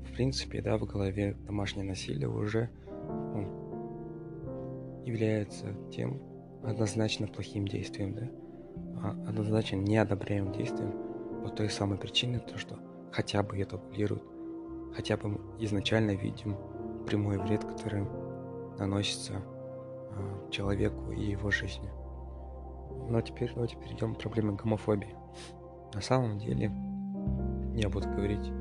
в 0.05 0.13
принципе, 0.13 0.61
да, 0.61 0.77
в 0.77 0.85
голове 0.85 1.35
домашнее 1.45 1.85
насилие 1.85 2.29
уже 2.29 2.69
ну, 3.33 5.03
является 5.05 5.67
тем 5.91 6.21
однозначно 6.63 7.27
плохим 7.27 7.67
действием, 7.67 8.13
да, 8.13 8.29
а 9.03 9.11
однозначно 9.27 9.75
неодобряемым 9.77 10.53
действием 10.53 10.93
по 11.43 11.49
той 11.49 11.69
самой 11.69 11.97
причине, 11.97 12.39
то, 12.39 12.57
что 12.57 12.79
хотя 13.11 13.43
бы 13.43 13.57
это 13.57 13.77
табулирует, 13.77 14.23
хотя 14.95 15.17
бы 15.17 15.39
изначально 15.59 16.11
видим 16.11 16.57
прямой 17.05 17.37
вред, 17.37 17.63
который 17.63 18.05
наносится 18.79 19.33
э, 19.33 20.49
человеку 20.51 21.11
и 21.11 21.31
его 21.31 21.51
жизни. 21.51 21.89
А 23.09 23.21
теперь 23.21 23.51
давайте 23.53 23.77
перейдем 23.77 24.15
к 24.15 24.19
проблеме 24.19 24.53
гомофобии. 24.53 25.15
На 25.93 26.01
самом 26.01 26.39
деле, 26.39 26.71
я 27.75 27.89
буду 27.89 28.07
говорить, 28.09 28.51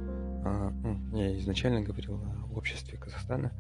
а, 0.44 0.70
ну, 0.82 1.16
я 1.16 1.36
изначально 1.38 1.80
говорил 1.82 2.14
о 2.14 2.56
обществе 2.56 2.96
Казахстана, 2.96 3.52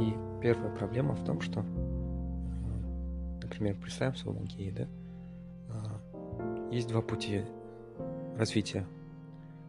и 0.00 0.14
первая 0.42 0.74
проблема 0.74 1.14
в 1.14 1.24
том, 1.24 1.40
что, 1.40 1.62
например, 3.42 3.76
представим 3.76 4.16
своего 4.16 4.42
гея, 4.44 4.72
да, 4.72 4.86
а, 5.68 6.68
есть 6.72 6.88
два 6.88 7.02
пути 7.02 7.42
развития. 8.38 8.86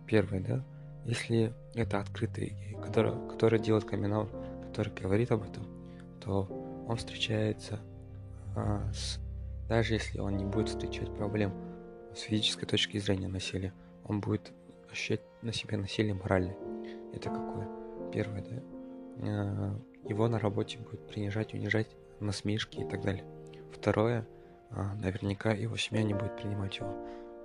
Первый, 0.05 0.39
да, 0.39 0.63
если 1.05 1.53
это 1.75 1.99
открытый 1.99 2.49
гей, 2.49 2.77
который, 2.81 3.13
который 3.29 3.59
делает 3.59 3.85
камин 3.85 4.27
который 4.69 4.93
говорит 4.93 5.31
об 5.31 5.43
этом, 5.43 5.63
то 6.23 6.47
он 6.87 6.95
встречается 6.97 7.79
а, 8.55 8.81
с 8.93 9.19
даже 9.67 9.95
если 9.95 10.19
он 10.19 10.37
не 10.37 10.45
будет 10.45 10.69
встречать 10.69 11.13
проблем 11.15 11.53
с 12.15 12.21
физической 12.21 12.65
точки 12.65 12.97
зрения 12.97 13.27
насилия, 13.27 13.73
он 14.05 14.21
будет 14.21 14.51
ощущать 14.89 15.21
на 15.41 15.53
себе 15.53 15.77
насилие 15.77 16.13
моральное. 16.13 16.57
Это 17.13 17.29
какое? 17.29 17.67
Первое, 18.11 18.41
да? 18.41 18.61
А, 19.21 19.79
его 20.03 20.27
на 20.27 20.39
работе 20.39 20.79
будет 20.79 21.07
принижать, 21.07 21.53
унижать, 21.53 21.87
насмешки 22.19 22.79
и 22.79 22.85
так 22.85 23.01
далее. 23.01 23.25
Второе, 23.73 24.25
а, 24.71 24.95
наверняка 24.95 25.51
его 25.51 25.77
семья 25.77 26.03
не 26.03 26.13
будет 26.13 26.35
принимать 26.37 26.77
его, 26.77 26.95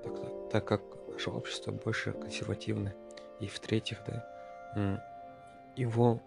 так, 0.03 0.51
так 0.51 0.65
как 0.65 0.83
наше 1.13 1.31
общество 1.31 1.73
больше 1.73 2.13
консервативное. 2.13 2.95
И 3.41 3.47
в-третьих, 3.47 3.99
да, 4.07 5.03
его 5.77 6.21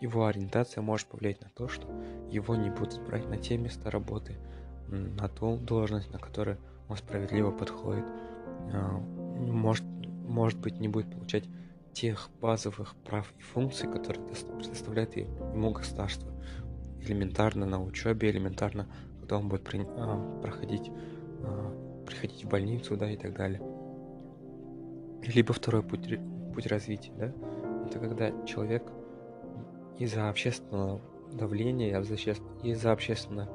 его 0.00 0.26
ориентация 0.26 0.80
может 0.80 1.08
повлиять 1.08 1.40
на 1.40 1.48
то, 1.50 1.66
что 1.66 1.88
его 2.30 2.54
не 2.54 2.70
будут 2.70 3.00
брать 3.02 3.28
на 3.28 3.36
те 3.36 3.56
места 3.56 3.90
работы, 3.90 4.36
на 4.90 5.28
ту 5.28 5.56
должность, 5.56 6.12
на 6.12 6.18
которую 6.18 6.58
он 6.88 6.96
справедливо 6.96 7.50
подходит. 7.50 8.04
А, 8.72 8.98
может, 9.38 9.84
может 10.26 10.58
быть, 10.58 10.80
не 10.80 10.88
будет 10.88 11.10
получать 11.10 11.44
тех 11.92 12.30
базовых 12.40 12.94
прав 13.04 13.32
и 13.38 13.42
функций, 13.42 13.90
которые 13.90 14.24
предоставляет 14.24 15.16
ему 15.16 15.72
государство. 15.72 16.30
Элементарно 17.00 17.66
на 17.66 17.82
учебе, 17.82 18.30
элементарно, 18.30 18.86
когда 19.20 19.38
он 19.38 19.48
будет 19.48 19.68
а, 19.74 20.40
проходить, 20.42 20.90
а, 21.42 22.04
приходить 22.06 22.44
в 22.44 22.48
больницу, 22.48 22.96
да, 22.96 23.10
и 23.10 23.16
так 23.16 23.34
далее. 23.34 23.60
Либо 25.22 25.52
второй 25.52 25.82
путь, 25.82 26.18
путь 26.54 26.66
развития, 26.66 27.12
да, 27.18 27.32
это 27.86 27.98
когда 27.98 28.30
человек 28.46 28.84
из-за 29.98 30.28
общественного 30.28 31.00
давления, 31.32 32.00
из-за 32.62 32.92
общественного 32.92 33.48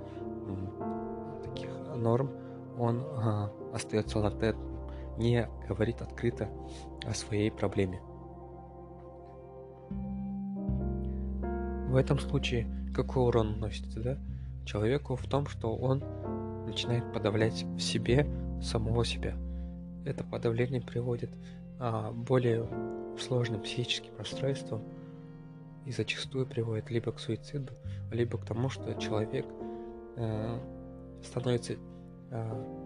норм, 2.04 2.30
он 2.78 3.04
а, 3.04 3.52
остается 3.74 4.20
латентным 4.20 4.74
не 5.18 5.48
говорит 5.68 6.02
открыто 6.02 6.50
о 7.06 7.14
своей 7.14 7.52
проблеме. 7.52 8.02
В 11.90 11.96
этом 11.96 12.20
случае 12.20 12.68
какой 12.96 13.28
урон 13.28 13.54
наносится, 13.54 14.00
да? 14.02 14.18
Человеку 14.66 15.16
в 15.16 15.28
том, 15.28 15.46
что 15.48 15.76
он 15.76 16.04
начинает 16.66 17.12
подавлять 17.14 17.64
в 17.64 17.80
себе 17.80 18.28
самого 18.62 19.06
себя. 19.06 19.36
Это 20.06 20.24
подавление 20.24 20.82
приводит 20.82 21.32
а, 21.80 22.12
более 22.12 22.68
сложным 23.20 23.62
психическим 23.62 24.14
расстройствам 24.18 24.82
и 25.86 25.92
зачастую 25.92 26.48
приводит 26.48 26.90
либо 26.90 27.12
к 27.12 27.20
суициду, 27.20 27.74
либо 28.12 28.38
к 28.38 28.46
тому, 28.46 28.70
что 28.70 28.94
человек 28.96 29.46
э, 30.16 30.60
становится 31.24 31.74
э, 31.74 31.78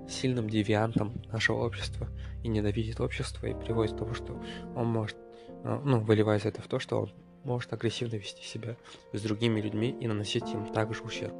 сильным 0.09 0.49
девиантом 0.49 1.21
нашего 1.31 1.65
общества 1.65 2.07
и 2.43 2.47
ненавидит 2.47 2.99
общество 2.99 3.45
и 3.45 3.53
приводит 3.53 3.95
к 3.95 3.97
тому, 3.97 4.13
что 4.13 4.41
он 4.75 4.87
может, 4.87 5.17
э, 5.63 5.81
ну, 5.83 5.99
выливается 5.99 6.49
это 6.49 6.61
в 6.61 6.67
то, 6.67 6.79
что 6.79 7.01
он 7.01 7.11
может 7.43 7.71
агрессивно 7.73 8.15
вести 8.15 8.43
себя 8.43 8.75
с 9.13 9.21
другими 9.21 9.61
людьми 9.61 9.95
и 9.99 10.07
наносить 10.07 10.49
им 10.51 10.65
также 10.67 11.01
ущерб. 11.03 11.35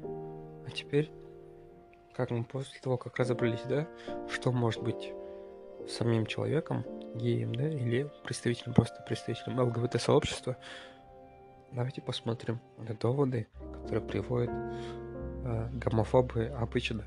А 0.00 0.70
теперь, 0.72 1.10
как 2.14 2.30
мы 2.30 2.44
после 2.44 2.78
того, 2.80 2.96
как 2.96 3.16
разобрались, 3.16 3.62
да, 3.68 3.88
что 4.30 4.52
может 4.52 4.82
быть 4.82 5.12
самим 5.88 6.26
человеком, 6.26 6.84
геем, 7.14 7.54
да, 7.54 7.68
или 7.68 8.10
представителем, 8.24 8.74
просто 8.74 9.02
представителем 9.06 9.58
ЛГБТ-сообщества, 9.60 10.56
давайте 11.72 12.00
посмотрим 12.02 12.60
на 12.78 12.94
доводы, 12.94 13.46
которые 13.82 14.04
приводят 14.04 14.50
э, 14.50 15.70
гомофобы 15.74 16.46
обычно. 16.46 17.04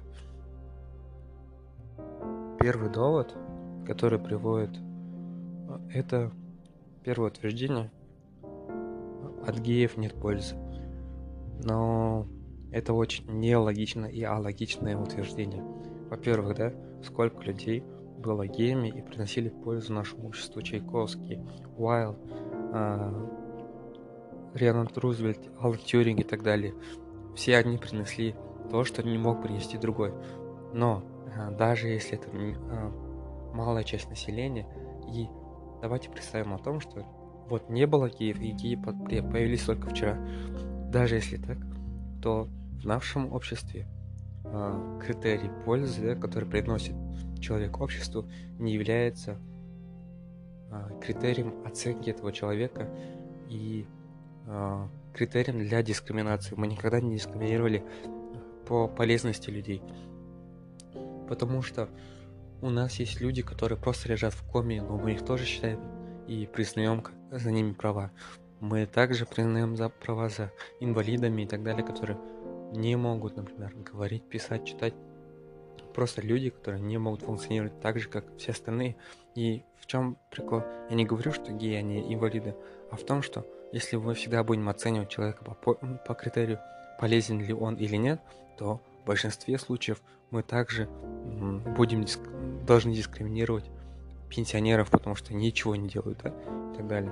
Первый 2.60 2.90
довод– 2.90 3.36
который 3.86 4.20
приводит 4.20 4.72
а, 5.68 5.82
это 5.94 6.32
первое 7.04 7.30
утверждение 7.30 7.92
от 9.46 9.60
геев 9.60 9.98
нет 9.98 10.14
пользы. 10.14 10.56
Но 11.64 12.28
это 12.72 12.94
очень 12.94 13.26
нелогично 13.28 14.06
и 14.06 14.24
алогичное 14.24 14.96
утверждение. 14.98 15.64
Во-первых, 16.10 16.56
да, 16.56 16.74
сколько 17.04 17.42
людей 17.44 17.84
было 18.20 18.48
геями 18.48 18.90
и 18.90 19.02
приносили 19.02 19.50
пользу 19.50 19.94
нашему 19.94 20.28
обществу. 20.28 20.62
Чайковский, 20.62 21.40
Уайл, 21.78 22.16
э, 22.74 23.28
Рианат 24.54 24.98
Рузвельт, 24.98 25.40
Алан 25.60 25.78
Тюринг 25.78 26.20
и 26.20 26.24
так 26.24 26.44
далее. 26.44 26.74
Все 27.36 27.58
они 27.58 27.78
принесли 27.78 28.36
то, 28.70 28.84
что 28.84 29.04
не 29.04 29.18
мог 29.18 29.42
принести 29.42 29.78
другой. 29.78 30.14
Но 30.74 31.04
э, 31.36 31.52
даже 31.58 31.88
если 31.88 32.18
это 32.18 32.30
э, 32.30 32.92
малая 33.54 33.84
часть 33.84 34.10
населения. 34.10 34.68
И 35.14 35.28
давайте 35.82 36.10
представим 36.10 36.54
о 36.54 36.60
том, 36.60 36.80
что 36.80 37.06
вот 37.50 37.70
не 37.70 37.86
было 37.86 38.10
Киев, 38.10 38.40
и 38.40 38.56
Киев 38.56 38.84
появились 38.84 39.64
только 39.64 39.90
вчера. 39.90 40.18
Даже 40.90 41.16
если 41.16 41.38
так, 41.38 41.58
то 42.22 42.48
в 42.82 42.86
нашем 42.86 43.34
обществе 43.34 43.88
э, 44.46 45.00
критерий 45.02 45.52
пользы, 45.66 46.16
который 46.16 46.48
приносит 46.48 46.96
человек 47.40 47.80
обществу, 47.80 48.26
не 48.60 48.74
является 48.74 49.38
критерием 51.02 51.66
оценки 51.66 52.10
этого 52.10 52.32
человека 52.32 52.88
и 53.50 53.86
э, 54.52 54.88
критерием 55.14 55.60
для 55.60 55.82
дискриминации. 55.82 56.56
Мы 56.56 56.68
никогда 56.68 57.00
не 57.00 57.16
дискриминировали 57.16 57.84
по 58.68 58.88
полезности 58.88 59.50
людей. 59.50 59.82
Потому 61.28 61.62
что 61.62 61.90
у 62.62 62.70
нас 62.70 62.96
есть 63.00 63.22
люди, 63.22 63.42
которые 63.42 63.80
просто 63.80 64.10
лежат 64.10 64.34
в 64.34 64.44
коме, 64.50 64.82
но 64.82 64.98
мы 64.98 65.14
их 65.14 65.26
тоже 65.26 65.46
считаем 65.46 65.80
и 66.28 66.46
признаем 66.46 67.04
за 67.32 67.52
ними 67.52 67.74
права. 67.74 68.12
Мы 68.60 68.86
также 68.86 69.26
признаем 69.26 69.76
за 69.76 69.90
права 69.90 70.30
за 70.30 70.52
инвалидами 70.80 71.42
и 71.42 71.48
так 71.48 71.64
далее, 71.64 71.84
которые 71.84 72.20
не 72.74 72.96
могут, 72.96 73.36
например, 73.36 73.74
говорить, 73.76 74.24
писать, 74.30 74.66
читать. 74.66 74.94
Просто 75.94 76.22
люди, 76.22 76.52
которые 76.52 76.82
не 76.82 76.98
могут 76.98 77.24
функционировать 77.24 77.80
так 77.82 78.00
же, 78.00 78.08
как 78.08 78.26
все 78.38 78.52
остальные. 78.52 78.96
И 79.36 79.64
в 79.80 79.88
чем 79.88 80.18
прикол? 80.30 80.64
Я 80.90 80.96
не 80.96 81.06
говорю, 81.06 81.34
что 81.34 81.52
геи, 81.52 81.76
они 81.76 82.14
инвалиды, 82.14 82.56
а 82.92 82.96
в 82.96 83.04
том, 83.04 83.22
что 83.24 83.46
если 83.72 83.96
мы 83.96 84.14
всегда 84.14 84.44
будем 84.44 84.68
оценивать 84.70 85.10
человека 85.10 85.44
по, 85.44 85.74
по 85.74 86.14
критерию, 86.14 86.60
полезен 87.00 87.40
ли 87.42 87.54
он 87.54 87.76
или 87.76 87.96
нет, 87.96 88.22
то 88.58 88.82
в 89.02 89.08
большинстве 89.08 89.58
случаев 89.58 90.02
мы 90.30 90.44
также 90.44 90.88
будем 91.78 92.04
диск... 92.04 92.20
должны 92.66 92.94
дискриминировать 92.94 93.66
пенсионеров, 94.30 94.90
потому 94.90 95.16
что 95.16 95.34
ничего 95.34 95.76
не 95.76 95.90
делают, 95.90 96.20
да, 96.24 96.30
и 96.30 96.78
так 96.78 96.88
далее. 96.88 97.12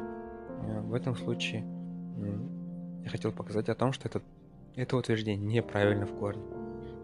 Э, 0.63 0.81
в 0.81 0.93
этом 0.93 1.15
случае 1.15 1.65
я 3.03 3.09
хотел 3.09 3.31
показать 3.31 3.69
о 3.69 3.75
том, 3.75 3.93
что 3.93 4.07
это, 4.07 4.21
это 4.75 4.97
утверждение 4.97 5.45
неправильно 5.45 6.05
в 6.05 6.17
корне. 6.17 6.43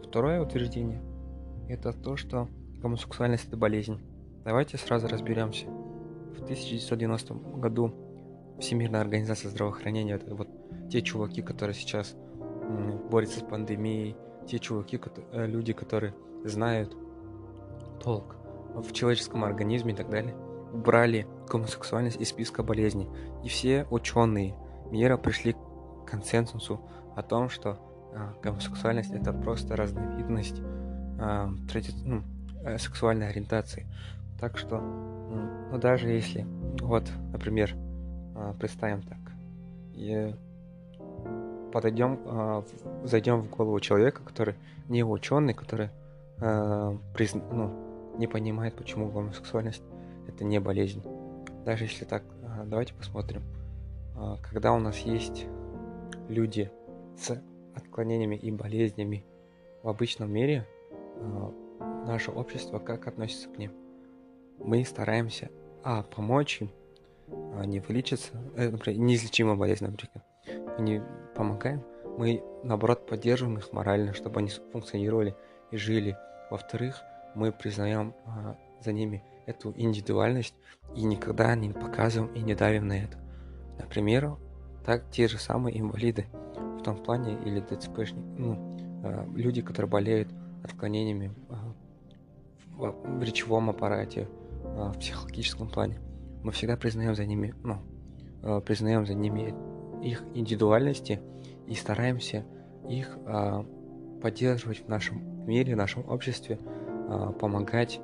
Второе 0.04 0.42
утверждение– 0.42 1.02
это 1.70 1.94
то, 1.94 2.16
что 2.16 2.48
гомосексуальность– 2.82 3.48
это 3.48 3.58
болезнь. 3.58 4.00
Давайте 4.44 4.78
сразу 4.78 5.08
разберемся. 5.08 5.66
В 5.66 6.44
1990 6.44 7.34
году 7.58 7.94
Всемирная 8.60 9.02
организация 9.02 9.50
здравоохранения, 9.50 10.16
это 10.16 10.34
вот 10.34 10.48
те 10.90 11.02
чуваки, 11.02 11.42
которые 11.42 11.76
сейчас 11.76 12.16
борются 13.10 13.40
с 13.40 13.44
пандемией, 13.44 14.16
те 14.48 14.60
чуваки, 14.60 15.00
э, 15.32 15.48
люди, 15.48 15.74
которые 15.74 16.14
знают 16.44 16.96
толк 18.04 18.36
в 18.76 18.92
человеческом 18.92 19.44
организме 19.44 19.94
и 19.94 19.96
так 19.96 20.10
далее, 20.10 20.36
убрали 20.74 21.28
гомосексуальность 21.50 22.20
из 22.20 22.30
списка 22.30 22.64
болезней. 22.64 23.08
И 23.44 23.48
все 23.48 23.86
ученые 23.90 24.56
мира 24.92 25.18
пришли 25.18 25.54
к 25.54 26.06
консенсусу 26.06 26.82
о 27.16 27.24
том, 27.24 27.50
что 27.50 27.80
а, 28.14 28.34
гомосексуальность 28.44 29.12
это 29.12 29.34
просто 29.34 29.76
разновидность 29.76 30.62
а, 31.20 31.50
тради... 31.72 31.92
ну, 32.04 32.24
э, 32.64 32.78
сексуальной 32.78 33.30
ориентации. 33.30 33.88
Так 34.40 34.58
что, 34.58 34.80
ну, 34.80 35.78
даже 35.78 36.10
если, 36.10 36.46
вот, 36.82 37.10
например, 37.32 37.74
представим 38.60 39.02
так, 39.04 39.18
и 39.94 40.36
подойдем, 41.72 42.20
э, 42.26 42.64
зайдем 43.04 43.42
в 43.42 43.50
голову 43.50 43.80
человека, 43.80 44.22
который 44.24 44.56
не 44.88 45.04
ученый, 45.04 45.54
который 45.54 45.90
э, 46.40 46.98
призна, 47.14 47.42
ну, 47.52 48.16
не 48.18 48.28
понимает, 48.28 48.76
почему 48.76 49.10
гомосексуальность 49.10 49.84
это 50.28 50.44
не 50.44 50.60
болезнь. 50.60 51.04
Даже 51.66 51.86
если 51.86 52.06
так, 52.06 52.24
давайте 52.66 52.94
посмотрим. 52.94 53.42
Когда 54.50 54.72
у 54.72 54.80
нас 54.80 55.00
есть 55.00 55.46
люди 56.30 56.72
с 57.18 57.42
отклонениями 57.76 58.36
и 58.36 58.52
болезнями 58.52 59.26
в 59.84 59.90
обычном 59.90 60.32
мире, 60.32 60.66
наше 62.06 62.32
общество 62.32 62.80
как 62.80 63.08
относится 63.08 63.50
к 63.50 63.58
ним? 63.58 63.72
Мы 64.60 64.86
стараемся, 64.86 65.50
а, 65.84 66.04
помочь 66.04 66.62
им, 66.62 66.72
не 67.28 67.80
вылечиться, 67.80 68.32
э, 68.56 68.70
например, 68.70 69.00
неизлечимая 69.00 69.56
болезнь, 69.56 69.86
например, 69.86 70.24
не 70.80 71.02
помогаем, 71.36 71.84
мы 72.18 72.44
наоборот 72.64 73.06
поддерживаем 73.06 73.58
их 73.58 73.72
морально, 73.74 74.14
чтобы 74.14 74.40
они 74.40 74.50
функционировали 74.72 75.36
и 75.72 75.78
жили. 75.78 76.18
Во-вторых, 76.50 77.02
мы 77.36 77.52
признаем 77.52 78.14
а, 78.26 78.56
за 78.82 78.94
ними 78.94 79.24
эту 79.46 79.74
индивидуальность 79.76 80.56
и 80.96 81.04
никогда 81.04 81.56
не 81.56 81.72
показываем 81.72 82.34
и 82.34 82.40
не 82.40 82.56
давим 82.56 82.88
на 82.88 82.94
это. 82.94 83.18
Например, 83.78 84.38
так 84.86 85.10
те 85.12 85.28
же 85.28 85.38
самые 85.38 85.80
инвалиды 85.80 86.26
в 86.80 86.84
том 86.84 86.98
плане 86.98 87.38
или 87.44 87.60
ДЦПшники, 87.60 88.26
ну, 88.38 88.78
а, 89.04 89.28
люди, 89.36 89.62
которые 89.62 89.90
болеют 89.90 90.30
отклонениями 90.64 91.34
а, 91.50 91.74
в, 92.78 93.20
в 93.20 93.24
речевом 93.24 93.70
аппарате, 93.70 94.30
а, 94.64 94.92
в 94.92 95.00
психологическом 95.00 95.68
плане. 95.68 96.00
Мы 96.46 96.52
всегда 96.52 96.78
признаем 96.78 97.16
за 97.16 97.26
ними, 97.26 97.56
ну, 97.64 97.80
а, 98.44 98.62
признаем 98.62 99.08
за 99.08 99.16
ними 99.16 99.56
их 100.04 100.24
индивидуальности 100.36 101.20
и 101.66 101.74
стараемся 101.74 102.46
их 102.88 103.18
а, 103.26 103.66
поддерживать 104.22 104.86
в 104.86 104.88
нашем 104.88 105.48
мире, 105.48 105.74
в 105.74 105.78
нашем 105.78 106.08
обществе, 106.08 106.60
а, 107.10 107.32
помогать 107.32 108.00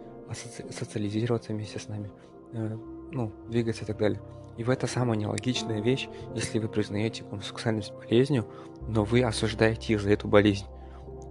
социализироваться 0.71 1.53
вместе 1.53 1.77
с 1.77 1.87
нами, 1.87 2.09
а, 2.53 2.79
ну, 3.11 3.31
двигаться 3.47 3.83
и 3.83 3.85
так 3.85 3.99
далее. 3.99 4.19
И 4.57 4.63
в 4.63 4.71
это 4.71 4.87
самая 4.87 5.19
нелогичная 5.19 5.79
вещь, 5.79 6.09
если 6.33 6.57
вы 6.57 6.67
признаете 6.67 7.23
гомосексуальность 7.23 7.93
болезнью, 7.93 8.47
но 8.87 9.03
вы 9.03 9.21
осуждаете 9.21 9.93
их 9.93 10.01
за 10.01 10.09
эту 10.09 10.27
болезнь. 10.27 10.65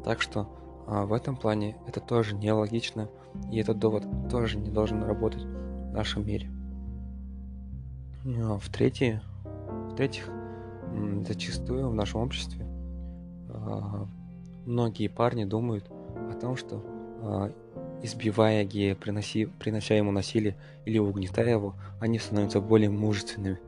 Так 0.04 0.22
что 0.22 0.48
а, 0.86 1.06
в 1.06 1.12
этом 1.12 1.36
плане 1.36 1.76
это 1.88 1.98
тоже 1.98 2.36
нелогично, 2.36 3.10
и 3.50 3.58
этот 3.58 3.80
довод 3.80 4.04
тоже 4.30 4.58
не 4.58 4.70
должен 4.70 5.02
работать 5.02 5.42
в 5.42 5.92
нашем 5.92 6.24
мире. 6.24 6.52
В-третьих, 8.24 9.20
в-третьих, 9.92 10.28
зачастую 11.26 11.88
в 11.88 11.94
нашем 11.94 12.20
обществе 12.20 12.66
а, 13.48 14.06
многие 14.66 15.08
парни 15.08 15.44
думают 15.44 15.90
о 16.30 16.34
том, 16.34 16.56
что 16.56 16.84
э, 17.22 17.52
избивая 18.02 18.64
гея, 18.64 18.94
приноси, 18.94 19.46
принося 19.46 19.94
ему 19.94 20.10
насилие 20.10 20.56
или 20.84 20.98
угнетая 20.98 21.50
его, 21.50 21.74
они 21.98 22.18
становятся 22.18 22.60
более 22.60 22.90
мужественными. 22.90 23.58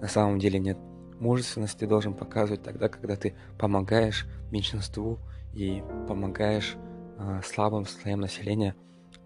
На 0.00 0.08
самом 0.08 0.38
деле 0.38 0.58
нет. 0.58 0.78
Мужественность 1.18 1.78
ты 1.78 1.86
должен 1.86 2.14
показывать 2.14 2.62
тогда, 2.62 2.88
когда 2.88 3.16
ты 3.16 3.34
помогаешь 3.58 4.26
меньшинству 4.50 5.18
и 5.54 5.82
помогаешь 6.08 6.76
э, 7.18 7.40
слабым 7.44 7.86
слоям 7.86 8.20
населения 8.20 8.74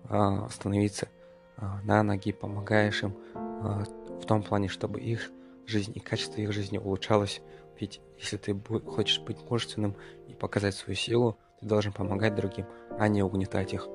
э, 0.08 0.48
становиться 0.50 1.08
э, 1.56 1.66
на 1.84 2.02
ноги, 2.02 2.32
помогаешь 2.32 3.02
им 3.02 3.14
э, 3.34 3.84
в 4.20 4.26
том 4.26 4.42
плане, 4.42 4.68
чтобы 4.68 5.00
их 5.00 5.30
жизнь 5.66 5.92
и 5.94 6.00
качество 6.00 6.40
их 6.40 6.52
жизни 6.52 6.78
улучшалось. 6.78 7.40
Ведь 7.78 8.00
если 8.18 8.36
ты 8.36 8.54
хочешь 8.86 9.20
быть 9.20 9.38
мужественным 9.48 9.96
и 10.28 10.34
показать 10.34 10.74
свою 10.74 10.96
силу, 10.96 11.38
ты 11.60 11.66
должен 11.66 11.92
помогать 11.92 12.34
другим, 12.34 12.66
а 12.98 13.08
не 13.08 13.22
угнетать 13.22 13.72
их. 13.72 13.88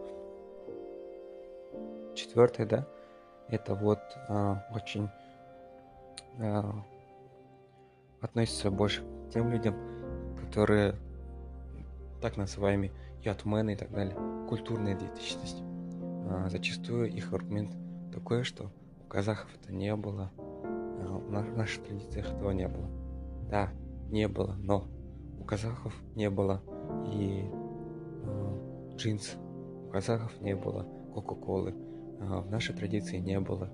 Четвертое, 2.16 2.66
да, 2.66 2.88
это 3.48 3.76
вот 3.76 4.00
э, 4.28 4.56
очень 4.76 5.10
э, 6.40 6.64
относится 8.22 8.70
больше 8.70 9.02
к 9.02 9.34
тем 9.34 9.50
людям, 9.50 9.76
которые 10.42 10.96
так 12.22 12.36
называемые 12.36 12.92
ятмены 13.24 13.74
и 13.74 13.76
так 13.76 13.92
далее, 13.92 14.16
культурная 14.48 14.96
идентичность. 14.96 15.64
Э, 16.30 16.48
зачастую 16.50 17.10
их 17.10 17.32
аргумент 17.34 17.72
такой, 18.14 18.44
что 18.44 18.72
казахов 19.10 19.50
это 19.62 19.74
не 19.74 19.96
было, 19.96 20.32
э, 20.38 21.08
в 21.08 21.58
наших 21.58 21.84
традициях 21.84 22.32
этого 22.32 22.52
не 22.52 22.68
было. 22.68 22.88
Да, 23.50 23.72
не 24.10 24.28
было, 24.28 24.56
но 24.60 24.88
у 25.40 25.44
казахов 25.44 25.94
не 26.16 26.30
было 26.30 26.62
и 27.08 27.50
э, 28.24 28.96
джинс, 28.96 29.36
у 29.88 29.92
казахов 29.92 30.40
не 30.42 30.56
было 30.56 30.88
кока-колы, 31.14 31.76
а, 32.20 32.42
в 32.42 32.50
нашей 32.50 32.76
традиции 32.76 33.18
не 33.18 33.40
было. 33.40 33.70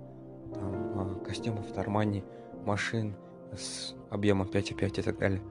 Там, 0.53 0.99
а, 0.99 1.25
костюмов 1.25 1.65
Армани, 1.77 2.23
машин 2.65 3.15
с 3.53 3.95
объемом 4.09 4.47
5,5 4.47 4.99
и 4.99 5.01
так 5.01 5.17
далее. 5.17 5.41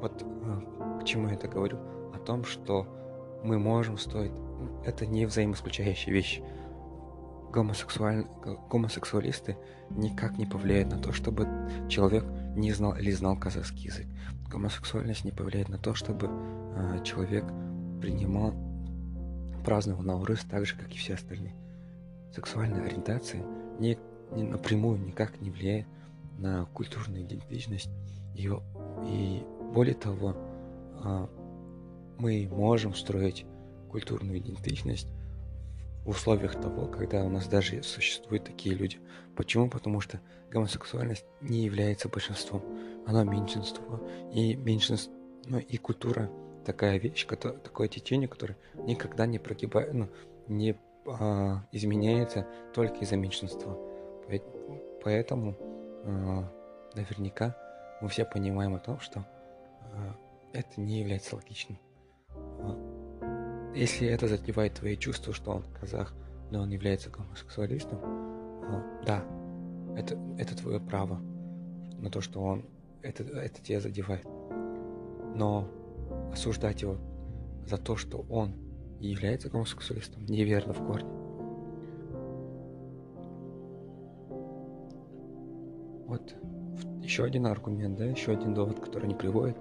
Вот 0.00 0.22
а, 0.22 1.00
к 1.00 1.08
я 1.08 1.32
это 1.32 1.48
говорю? 1.48 1.78
О 2.14 2.18
том, 2.18 2.44
что 2.44 2.86
мы 3.44 3.58
можем 3.58 3.96
стоить... 3.96 4.32
Это 4.84 5.06
не 5.06 5.24
взаимоисключающие 5.24 6.14
вещи. 6.14 6.44
Гомосексуаль... 7.52 8.26
Гомосексуалисты 8.70 9.56
никак 9.90 10.38
не 10.38 10.46
повлияют 10.46 10.90
на 10.90 10.98
то, 10.98 11.12
чтобы 11.12 11.48
человек 11.88 12.24
не 12.56 12.72
знал 12.72 12.96
или 12.96 13.10
знал 13.10 13.36
казахский 13.36 13.86
язык. 13.86 14.06
Гомосексуальность 14.48 15.24
не 15.24 15.32
повлияет 15.32 15.68
на 15.68 15.78
то, 15.78 15.94
чтобы 15.94 16.28
э, 16.28 17.02
человек 17.04 17.44
принимал, 18.00 18.54
праздновал 19.64 20.02
Наурыз 20.02 20.44
так 20.44 20.66
же, 20.66 20.76
как 20.76 20.92
и 20.92 20.96
все 20.96 21.14
остальные 21.14 21.54
сексуальная 22.34 22.84
ориентация 22.84 23.44
не, 23.78 23.98
не 24.32 24.42
напрямую 24.42 25.00
никак 25.00 25.40
не 25.40 25.50
влияет 25.50 25.86
на 26.38 26.66
культурную 26.66 27.22
идентичность 27.22 27.90
ее. 28.34 28.62
И 29.06 29.42
более 29.74 29.94
того, 29.94 30.36
а, 31.02 31.28
мы 32.18 32.48
можем 32.50 32.94
строить 32.94 33.44
культурную 33.90 34.38
идентичность 34.38 35.08
в 36.10 36.12
условиях 36.12 36.60
того, 36.60 36.86
когда 36.86 37.22
у 37.22 37.28
нас 37.28 37.46
даже 37.46 37.84
существуют 37.84 38.42
такие 38.42 38.74
люди. 38.74 38.98
Почему? 39.36 39.70
Потому 39.70 40.00
что 40.00 40.20
гомосексуальность 40.50 41.24
не 41.40 41.62
является 41.62 42.08
большинством, 42.08 42.64
она 43.06 43.22
меньшинство. 43.22 44.04
И 44.32 44.56
меньшинство, 44.56 45.12
ну 45.46 45.58
и 45.58 45.76
культура 45.76 46.28
такая 46.66 46.98
вещь, 46.98 47.26
которая, 47.26 47.60
такое 47.60 47.86
течение, 47.86 48.26
которое 48.26 48.56
никогда 48.74 49.24
не 49.24 49.38
прогибает, 49.38 49.94
ну, 49.94 50.08
не 50.48 50.76
а, 51.06 51.64
изменяется 51.70 52.44
только 52.74 52.96
из-за 52.96 53.16
меньшинства. 53.16 53.78
Поэтому 55.04 55.56
а, 56.04 56.52
наверняка 56.96 57.56
мы 58.00 58.08
все 58.08 58.24
понимаем 58.24 58.74
о 58.74 58.80
том, 58.80 58.98
что 58.98 59.24
а, 59.92 60.16
это 60.52 60.80
не 60.80 60.98
является 60.98 61.36
логичным. 61.36 61.78
Если 63.74 64.08
это 64.08 64.26
задевает 64.26 64.74
твои 64.74 64.96
чувства, 64.96 65.32
что 65.32 65.52
он 65.52 65.64
казах, 65.80 66.12
но 66.50 66.62
он 66.62 66.70
является 66.70 67.08
гомосексуалистом, 67.10 68.00
да, 69.06 69.24
это, 69.96 70.18
это 70.38 70.56
твое 70.56 70.80
право 70.80 71.20
на 71.98 72.10
то, 72.10 72.20
что 72.20 72.42
он 72.42 72.64
это, 73.02 73.22
это 73.22 73.62
тебя 73.62 73.80
задевает. 73.80 74.26
Но 75.34 75.68
осуждать 76.32 76.82
его 76.82 76.96
за 77.66 77.78
то, 77.78 77.96
что 77.96 78.24
он 78.28 78.54
является 78.98 79.48
гомосексуалистом, 79.48 80.24
неверно 80.26 80.72
в 80.72 80.86
корне. 80.86 81.10
Вот 86.06 86.34
еще 87.02 87.24
один 87.24 87.46
аргумент, 87.46 87.96
да, 87.96 88.04
еще 88.04 88.32
один 88.32 88.52
довод, 88.52 88.80
который 88.80 89.04
они 89.04 89.14
приводят. 89.14 89.56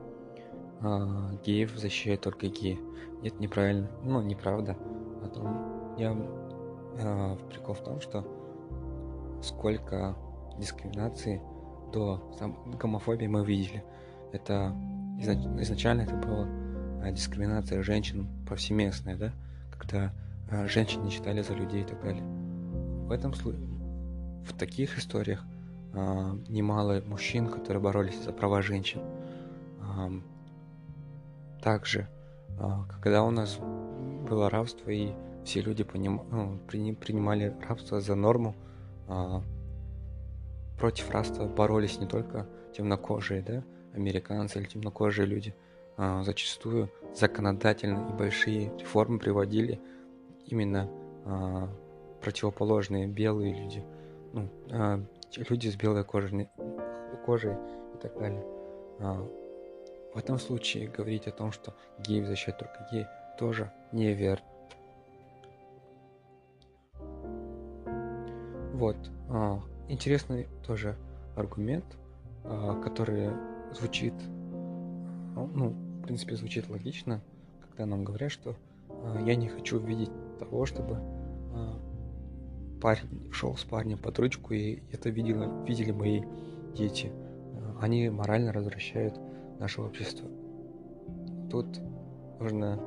А, 0.81 1.31
геев 1.45 1.77
защищают 1.77 2.21
только 2.21 2.47
геи. 2.47 2.79
Нет, 3.21 3.39
неправильно. 3.39 3.89
Ну, 4.03 4.21
неправда. 4.21 4.77
О 5.23 5.27
том, 5.27 5.95
я 5.97 6.15
а, 7.01 7.35
прикол 7.49 7.75
в 7.75 7.83
том, 7.83 8.01
что 8.01 8.25
сколько 9.41 10.15
дискриминации 10.57 11.41
до 11.91 12.21
сам, 12.37 12.57
гомофобии 12.77 13.27
мы 13.27 13.45
видели. 13.45 13.83
Это 14.31 14.75
изнач, 15.19 15.39
изначально 15.61 16.01
это 16.01 16.15
было 16.15 16.47
а, 17.01 17.11
дискриминация 17.11 17.81
женщин 17.83 18.27
повсеместная, 18.47 19.15
да, 19.15 19.31
когда 19.77 20.13
а, 20.51 20.67
женщин 20.67 21.03
не 21.03 21.09
считали 21.09 21.41
за 21.41 21.53
людей 21.53 21.81
и 21.81 21.85
так 21.85 22.01
далее. 22.01 22.23
В 22.23 23.11
этом 23.11 23.33
случае, 23.33 23.65
в 24.45 24.53
таких 24.57 24.97
историях 24.97 25.43
а, 25.93 26.35
немало 26.47 27.01
мужчин, 27.05 27.47
которые 27.47 27.81
боролись 27.81 28.21
за 28.23 28.31
права 28.31 28.61
женщин. 28.61 29.01
Также, 31.61 32.07
когда 33.01 33.23
у 33.23 33.31
нас 33.31 33.57
было 34.29 34.49
рабство 34.49 34.89
и 34.89 35.11
все 35.43 35.61
люди 35.61 35.83
поним... 35.83 36.21
ну, 36.31 36.57
принимали 36.67 37.55
рабство 37.67 37.99
за 37.99 38.15
норму, 38.15 38.55
против 40.77 41.09
рабства 41.09 41.45
боролись 41.45 41.99
не 41.99 42.07
только 42.07 42.47
темнокожие, 42.75 43.41
да, 43.41 43.63
американцы 43.93 44.59
или 44.59 44.67
темнокожие 44.67 45.25
люди– 45.25 45.53
а, 46.01 46.23
зачастую 46.23 46.89
законодательно 47.13 48.07
и 48.09 48.13
большие 48.13 48.71
реформы 48.79 49.19
приводили 49.19 49.81
именно 50.45 50.89
а, 51.25 51.67
противоположные 52.21 53.05
белые 53.05 53.53
люди, 53.53 53.83
ну, 54.31 54.49
а, 54.71 55.03
люди 55.49 55.67
с 55.67 55.75
белой 55.75 56.05
кожей, 56.05 56.47
кожей 57.25 57.51
и 57.51 57.97
так 58.01 58.17
далее. 58.17 58.45
В 60.13 60.17
этом 60.17 60.39
случае 60.39 60.87
говорить 60.87 61.27
о 61.27 61.31
том, 61.31 61.51
что 61.51 61.73
геи 61.99 62.21
защищают 62.21 62.59
только 62.59 62.87
геи, 62.91 63.07
тоже 63.37 63.71
неверно. 63.91 64.45
Вот. 68.73 68.97
Интересный 69.87 70.47
тоже 70.65 70.95
аргумент, 71.35 71.85
который 72.43 73.31
звучит, 73.73 74.13
ну, 75.35 75.75
принципе, 76.09 76.35
звучит 76.35 76.67
логично, 76.69 77.21
когда 77.61 77.85
нам 77.85 78.03
говорят, 78.03 78.31
что 78.31 78.55
э, 78.89 79.21
я 79.27 79.35
не 79.35 79.47
хочу 79.47 79.77
видеть 79.77 80.09
того, 80.39 80.65
чтобы 80.65 80.97
э, 80.97 82.79
парень 82.81 83.31
шел 83.31 83.55
с 83.55 83.63
парнем 83.63 83.99
под 83.99 84.17
ручку, 84.17 84.55
и 84.55 84.81
это 84.91 85.11
видели, 85.11 85.47
видели 85.67 85.91
мои 85.91 86.23
дети. 86.73 87.11
Они 87.79 88.09
морально 88.09 88.51
развращают 88.51 89.19
наше 89.59 89.81
общество. 89.81 90.27
Тут 91.51 91.79
нужно 92.39 92.79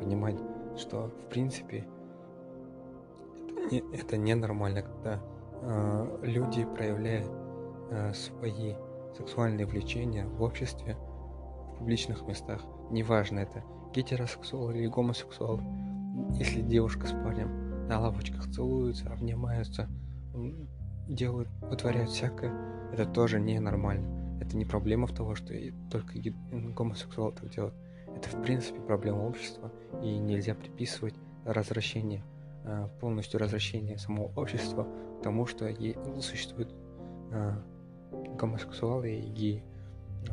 понимать, 0.00 0.38
что 0.76 1.08
в 1.08 1.28
принципе 1.28 1.84
это, 3.48 3.74
не, 3.74 3.82
это 3.92 4.16
ненормально, 4.16 4.82
когда 4.82 5.20
э, 5.62 6.18
люди 6.22 6.64
проявляют 6.64 7.30
э, 7.90 8.12
свои 8.14 8.74
сексуальные 9.16 9.66
влечения 9.66 10.26
в 10.26 10.42
обществе, 10.42 10.96
публичных 11.78 12.26
местах, 12.26 12.62
неважно 12.90 13.40
это 13.40 13.64
гетеросексуал 13.92 14.70
или 14.70 14.86
гомосексуал, 14.86 15.60
если 16.32 16.60
девушка 16.60 17.06
с 17.06 17.10
парнем 17.10 17.88
на 17.88 18.00
лавочках 18.00 18.48
целуются, 18.50 19.10
обнимаются, 19.10 19.88
делают, 21.08 21.48
вытворяют 21.62 22.10
всякое, 22.10 22.52
это 22.92 23.04
тоже 23.04 23.40
ненормально. 23.40 24.19
Это 24.40 24.56
не 24.56 24.64
проблема 24.64 25.06
в 25.06 25.14
того, 25.14 25.34
что 25.34 25.54
только 25.90 26.14
гомосексуал 26.74 27.32
так 27.32 27.50
делает. 27.50 27.74
Это 28.16 28.28
в 28.30 28.42
принципе 28.42 28.80
проблема 28.80 29.18
общества, 29.18 29.70
и 30.02 30.18
нельзя 30.18 30.54
приписывать 30.54 31.14
развращение, 31.44 32.24
а, 32.64 32.88
полностью 33.00 33.38
развращение 33.38 33.98
самого 33.98 34.32
общества 34.34 34.86
тому, 35.22 35.46
что 35.46 35.70
существуют 36.20 36.74
а, 37.32 37.62
гомосексуалы 38.36 39.14
и 39.14 39.28
геи. 39.28 39.64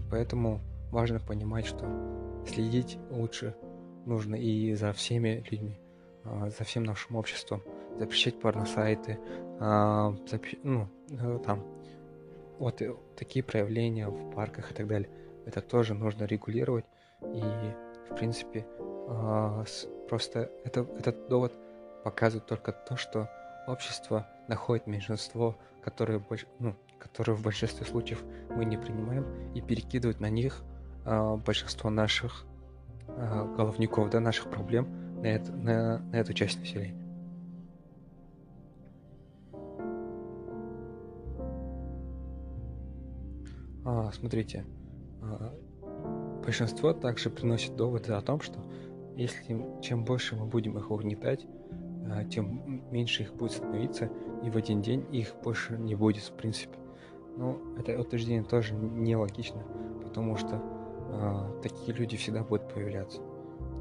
Поэтому 0.10 0.62
важно 0.92 1.20
понимать, 1.20 1.66
что 1.66 1.86
следить 2.48 2.98
лучше 3.12 3.56
нужно 4.06 4.36
и 4.36 4.74
за 4.74 4.94
всеми 4.94 5.44
людьми, 5.52 5.80
а, 6.24 6.50
за 6.50 6.64
всем 6.64 6.84
нашим 6.84 7.16
обществом, 7.16 7.62
запрещать 8.00 8.40
порносайты, 8.40 9.20
а, 9.60 10.16
ну, 10.64 10.88
э, 11.10 11.40
там, 11.46 11.64
вот 12.60 12.82
такие 13.16 13.44
проявления 13.44 14.08
в 14.08 14.32
парках 14.34 14.72
и 14.72 14.74
так 14.74 14.88
далее. 14.88 15.10
Это 15.46 15.62
тоже 15.62 15.94
нужно 15.94 16.26
регулировать. 16.26 16.86
И, 17.22 17.42
в 18.10 18.16
принципе, 18.16 18.66
а, 19.10 19.64
просто 20.10 20.52
это, 20.64 20.88
этот 20.98 21.28
довод 21.28 21.54
показывает 22.04 22.46
только 22.46 22.72
то, 22.72 22.96
что 22.96 23.30
общество 23.68 24.28
находит 24.48 24.88
меньшинство, 24.88 25.58
которое, 25.82 26.24
ну, 26.60 26.76
которое 27.00 27.34
в 27.34 27.44
большинстве 27.44 27.86
случаев 27.86 28.24
мы 28.56 28.66
не 28.66 28.78
принимаем, 28.78 29.54
и 29.54 29.62
перекидывает 29.62 30.20
на 30.20 30.30
них 30.30 30.64
большинство 31.46 31.90
наших 31.90 32.46
головников, 33.08 34.10
да, 34.10 34.20
наших 34.20 34.50
проблем 34.50 35.22
на, 35.22 35.28
это, 35.28 35.52
на, 35.52 36.00
на 36.00 36.16
эту 36.16 36.34
часть 36.34 36.60
населения. 36.60 37.07
Смотрите, 44.12 44.66
а, 45.22 45.54
большинство 46.44 46.92
также 46.92 47.30
приносит 47.30 47.78
доводы 47.78 48.12
о 48.12 48.22
том, 48.22 48.42
что 48.42 48.60
если 49.16 49.66
чем 49.82 50.04
больше 50.04 50.36
мы 50.36 50.46
будем 50.46 50.78
их 50.78 50.92
угнетать, 50.92 51.46
а, 52.12 52.26
тем 52.26 52.84
меньше 52.92 53.24
их 53.24 53.34
будет 53.34 53.54
становиться, 53.54 54.10
и 54.44 54.50
в 54.50 54.58
один 54.58 54.82
день 54.82 55.06
их 55.14 55.34
больше 55.42 55.78
не 55.78 55.96
будет, 55.96 56.24
в 56.24 56.34
принципе. 56.34 56.78
Но 57.38 57.58
это 57.78 57.98
утверждение 57.98 58.44
тоже 58.44 58.74
нелогично, 58.74 59.64
потому 60.04 60.36
что 60.36 60.62
а, 61.10 61.58
такие 61.64 61.94
люди 61.94 62.18
всегда 62.18 62.44
будут 62.44 62.74
появляться. 62.74 63.22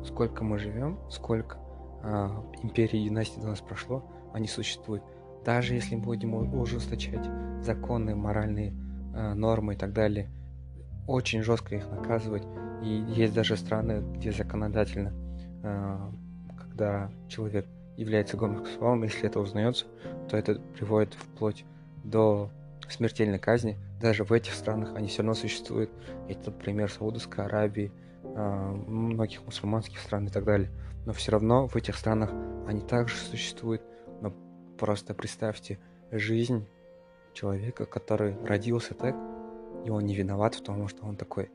Сколько 0.05 0.45
мы 0.45 0.59
живем, 0.59 1.01
сколько 1.11 1.59
а, 2.05 2.45
империи 2.63 3.01
и 3.01 3.09
династий 3.09 3.41
до 3.41 3.49
нас 3.49 3.61
прошло, 3.61 4.05
они 4.33 4.47
существуют. 4.47 5.03
Даже 5.45 5.75
если 5.75 5.97
будем 5.97 6.55
ужесточать 6.55 7.29
законы, 7.61 8.15
моральные 8.15 8.73
Э, 8.73 8.86
нормы 9.35 9.75
и 9.75 9.77
так 9.77 9.93
далее, 9.93 10.29
очень 11.07 11.43
жестко 11.43 11.75
их 11.77 11.89
наказывать. 11.91 12.43
И 12.83 12.89
есть 12.89 13.35
даже 13.35 13.57
страны, 13.57 14.03
где 14.15 14.33
законодательно, 14.33 15.13
э, 15.63 15.99
когда 16.59 17.11
человек 17.29 17.67
является 17.97 18.37
гомосексуалом, 18.37 19.05
если 19.05 19.27
это 19.27 19.41
узнается, 19.41 19.87
то 20.29 20.37
это 20.37 20.61
приводит 20.77 21.15
вплоть 21.15 21.65
до 22.05 22.51
смертельной 22.89 23.39
казни. 23.39 23.79
Даже 24.01 24.25
в 24.25 24.33
этих 24.33 24.53
странах 24.53 24.95
они 24.95 25.09
все 25.09 25.19
равно 25.19 25.35
существуют. 25.35 25.91
Это 26.29 26.51
пример 26.51 26.91
Саудовской 26.91 27.47
Аравии, 27.47 27.91
э, 28.23 28.75
многих 28.87 29.45
мусульманских 29.45 29.99
стран 29.99 30.27
и 30.27 30.31
так 30.31 30.45
далее. 30.45 30.71
Но 31.07 31.13
все 31.13 31.33
равно 31.33 31.67
в 31.67 31.77
этих 31.77 31.97
странах 31.97 32.31
они 32.67 32.81
также 32.81 33.17
существуют. 33.17 33.83
Но 34.21 34.33
просто 34.77 35.15
представьте 35.15 35.79
жизнь 36.11 36.67
человека, 37.37 37.85
который 37.87 38.37
родился 38.45 38.95
так, 38.95 39.15
и 39.85 39.91
он 39.91 40.05
не 40.05 40.15
виноват 40.15 40.55
в 40.55 40.63
том, 40.63 40.89
что 40.89 41.05
он 41.05 41.17
такой. 41.17 41.51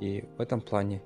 И 0.00 0.24
в 0.36 0.40
этом 0.40 0.60
плане 0.60 1.02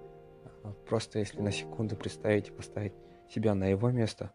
а, 0.65 0.73
просто 0.89 1.19
если 1.19 1.41
на 1.41 1.51
секунду 1.51 1.97
представить 1.97 2.49
и 2.49 2.53
поставить 2.53 2.95
себя 3.29 3.55
на 3.55 3.65
его 3.65 3.91
место, 3.91 4.31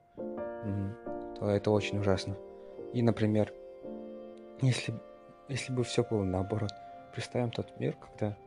то 1.39 1.49
это 1.49 1.71
очень 1.71 1.99
ужасно. 1.99 2.35
И, 2.93 3.01
например, 3.01 3.53
если, 4.61 4.93
если 5.47 5.71
бы 5.71 5.83
все 5.83 6.03
было 6.03 6.23
наоборот, 6.23 6.71
представим 7.13 7.51
тот 7.51 7.79
мир, 7.79 7.95
когда 7.95 8.37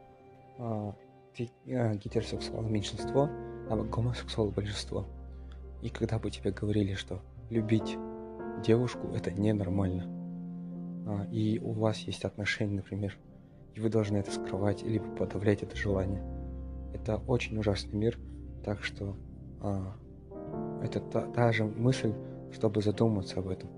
а, 0.59 0.95
а, 1.69 1.95
гетеросексуал 1.95 2.63
меньшинство, 2.63 3.29
а 3.71 3.77
гомосексуал 3.77 4.51
большинство. 4.51 5.07
И 5.83 5.89
когда 5.89 6.19
бы 6.19 6.31
тебе 6.31 6.51
говорили, 6.51 6.95
что 6.95 7.23
любить 7.49 7.97
девушку 8.63 9.09
это 9.15 9.31
ненормально, 9.31 10.20
и 11.31 11.59
у 11.61 11.73
вас 11.73 11.99
есть 12.01 12.25
отношения, 12.25 12.77
например, 12.77 13.17
и 13.75 13.81
вы 13.81 13.89
должны 13.89 14.19
это 14.19 14.31
скрывать, 14.31 14.83
либо 14.83 15.05
подавлять 15.17 15.63
это 15.63 15.77
желание. 15.77 16.23
Это 16.93 17.17
очень 17.27 17.57
ужасный 17.59 17.95
мир, 17.95 18.19
так 18.65 18.83
что 18.83 19.17
а, 19.61 19.97
это 20.83 21.01
та, 21.01 21.23
та 21.23 21.53
же 21.53 21.65
мысль, 21.65 22.13
чтобы 22.53 22.83
задуматься 22.83 23.39
об 23.39 23.49
этом. 23.49 23.71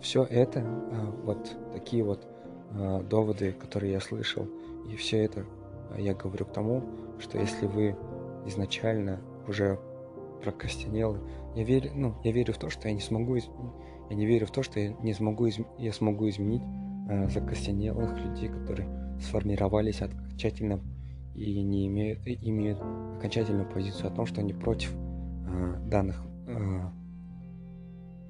Все 0.00 0.24
это, 0.24 0.60
а, 0.60 1.10
вот 1.24 1.56
такие 1.72 2.04
вот 2.04 2.26
а, 2.72 3.02
доводы, 3.02 3.52
которые 3.52 3.92
я 3.92 4.00
слышал, 4.00 4.48
и 4.90 4.96
все 4.96 5.24
это 5.24 5.44
а, 5.94 6.00
я 6.00 6.14
говорю 6.14 6.46
к 6.46 6.52
тому, 6.52 6.82
что 7.18 7.38
если 7.38 7.66
вы 7.66 7.96
изначально 8.46 9.20
уже 9.46 9.78
прокостенелы. 10.44 11.20
Я 11.54 11.64
верю, 11.64 11.90
ну, 11.94 12.14
я 12.22 12.32
верю 12.32 12.52
в 12.52 12.58
то, 12.58 12.68
что 12.68 12.88
я 12.88 12.94
не 12.94 13.00
смогу 13.00 13.38
изменить. 13.38 13.72
Я 14.10 14.16
не 14.16 14.26
верю 14.26 14.46
в 14.46 14.50
то, 14.50 14.62
что 14.62 14.78
я 14.80 14.92
не 14.92 15.14
смогу, 15.14 15.48
изм... 15.48 15.66
я 15.78 15.92
смогу 15.92 16.28
изменить 16.28 16.62
э, 17.08 17.28
закостенелых 17.28 18.18
людей, 18.18 18.48
которые 18.48 18.88
сформировались 19.20 20.02
окончательно 20.02 20.80
и 21.34 21.62
не 21.62 21.86
имеют, 21.86 22.20
имеют 22.26 22.80
окончательную 23.16 23.68
позицию 23.68 24.08
о 24.08 24.14
том, 24.14 24.26
что 24.26 24.42
они 24.42 24.52
против 24.52 24.92
э, 24.94 25.76
данных, 25.86 26.22
э, 26.46 26.80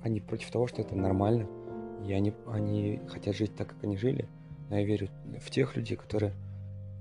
они 0.03 0.20
против 0.20 0.50
того, 0.50 0.68
что 0.68 0.81
это 0.81 0.94
нормально, 0.94 1.48
и 2.07 2.12
они, 2.12 2.33
они 2.46 3.00
хотят 3.09 3.35
жить 3.35 3.57
так, 3.57 3.68
как 3.68 3.83
они 3.83 3.96
жили. 3.96 4.29
Но 4.70 4.79
я 4.79 4.85
верю 4.85 5.09
в 5.40 5.50
тех 5.50 5.77
людей, 5.77 5.96
которые 5.96 6.33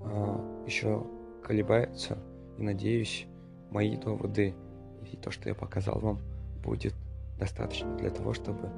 э, 0.02 0.64
еще 0.66 1.06
колебаются, 1.44 2.18
и 2.58 2.64
надеюсь, 2.64 3.28
мои 3.70 3.98
доводы 3.98 4.56
и 5.04 5.18
то, 5.18 5.32
что 5.32 5.50
я 5.50 5.56
показал 5.56 6.00
вам, 6.00 6.20
будет 6.64 6.94
достаточно 7.40 7.96
для 7.98 8.10
того, 8.10 8.34
чтобы 8.34 8.70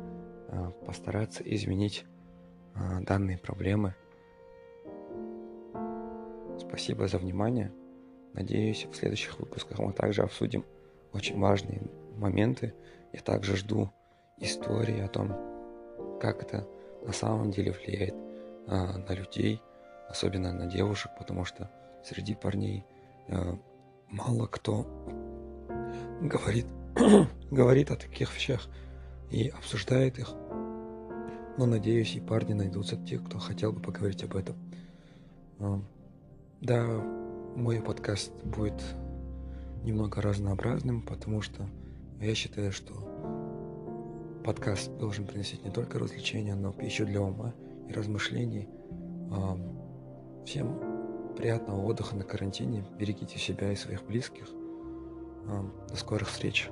э, 0.48 0.72
постараться 0.86 1.44
изменить 1.44 2.06
э, 2.76 3.02
данные 3.02 3.38
проблемы. 3.38 3.96
Спасибо 6.58 7.08
за 7.08 7.18
внимание. 7.18 7.72
Надеюсь, 8.34 8.88
в 8.92 8.96
следующих 8.96 9.40
выпусках 9.40 9.80
мы 9.80 9.94
также 9.94 10.24
обсудим 10.24 10.66
очень 11.14 11.40
важные 11.40 11.82
моменты. 12.18 12.74
Я 13.14 13.22
также 13.22 13.56
жду 13.56 13.90
истории 14.38 15.00
о 15.00 15.08
том, 15.08 15.30
как 16.20 16.42
это 16.42 16.68
на 17.06 17.14
самом 17.14 17.52
деле 17.52 17.72
влияет 17.72 18.14
э, 18.14 18.98
на 18.98 19.14
людей, 19.14 19.62
особенно 20.10 20.54
на 20.54 20.66
девушек, 20.66 21.12
потому 21.18 21.46
что 21.46 21.70
среди 22.04 22.36
парней 22.36 22.86
мало 24.08 24.46
кто 24.46 24.86
говорит, 26.22 26.66
говорит 27.52 27.92
о 27.92 27.96
таких 27.96 28.34
вещах 28.36 28.68
и 29.32 29.50
обсуждает 29.50 30.20
их. 30.20 30.34
Но 31.58 31.66
надеюсь, 31.66 32.16
и 32.16 32.20
парни 32.20 32.54
найдутся 32.54 32.98
те, 32.98 33.18
кто 33.18 33.40
хотел 33.40 33.72
бы 33.72 33.82
поговорить 33.82 34.24
об 34.24 34.36
этом. 34.36 34.56
Да, 36.62 36.86
мой 37.56 37.82
подкаст 37.82 38.34
будет 38.44 38.82
немного 39.84 40.22
разнообразным, 40.22 41.02
потому 41.02 41.42
что 41.42 41.70
я 42.20 42.36
считаю, 42.36 42.72
что 42.72 42.94
подкаст 44.44 44.96
должен 44.98 45.26
приносить 45.26 45.64
не 45.64 45.72
только 45.72 46.00
развлечения, 46.00 46.56
но 46.56 46.74
пищу 46.74 47.06
для 47.06 47.22
ума 47.22 47.54
и 47.88 47.94
размышлений. 47.94 48.68
Всем 50.46 51.36
приятного 51.38 51.82
отдыха 51.82 52.16
на 52.16 52.24
карантине. 52.24 52.86
Берегите 53.00 53.40
себя 53.40 53.72
и 53.72 53.76
своих 53.76 54.06
близких. 54.06 54.46
До 55.90 55.96
скорых 55.96 56.30
встреч. 56.30 56.70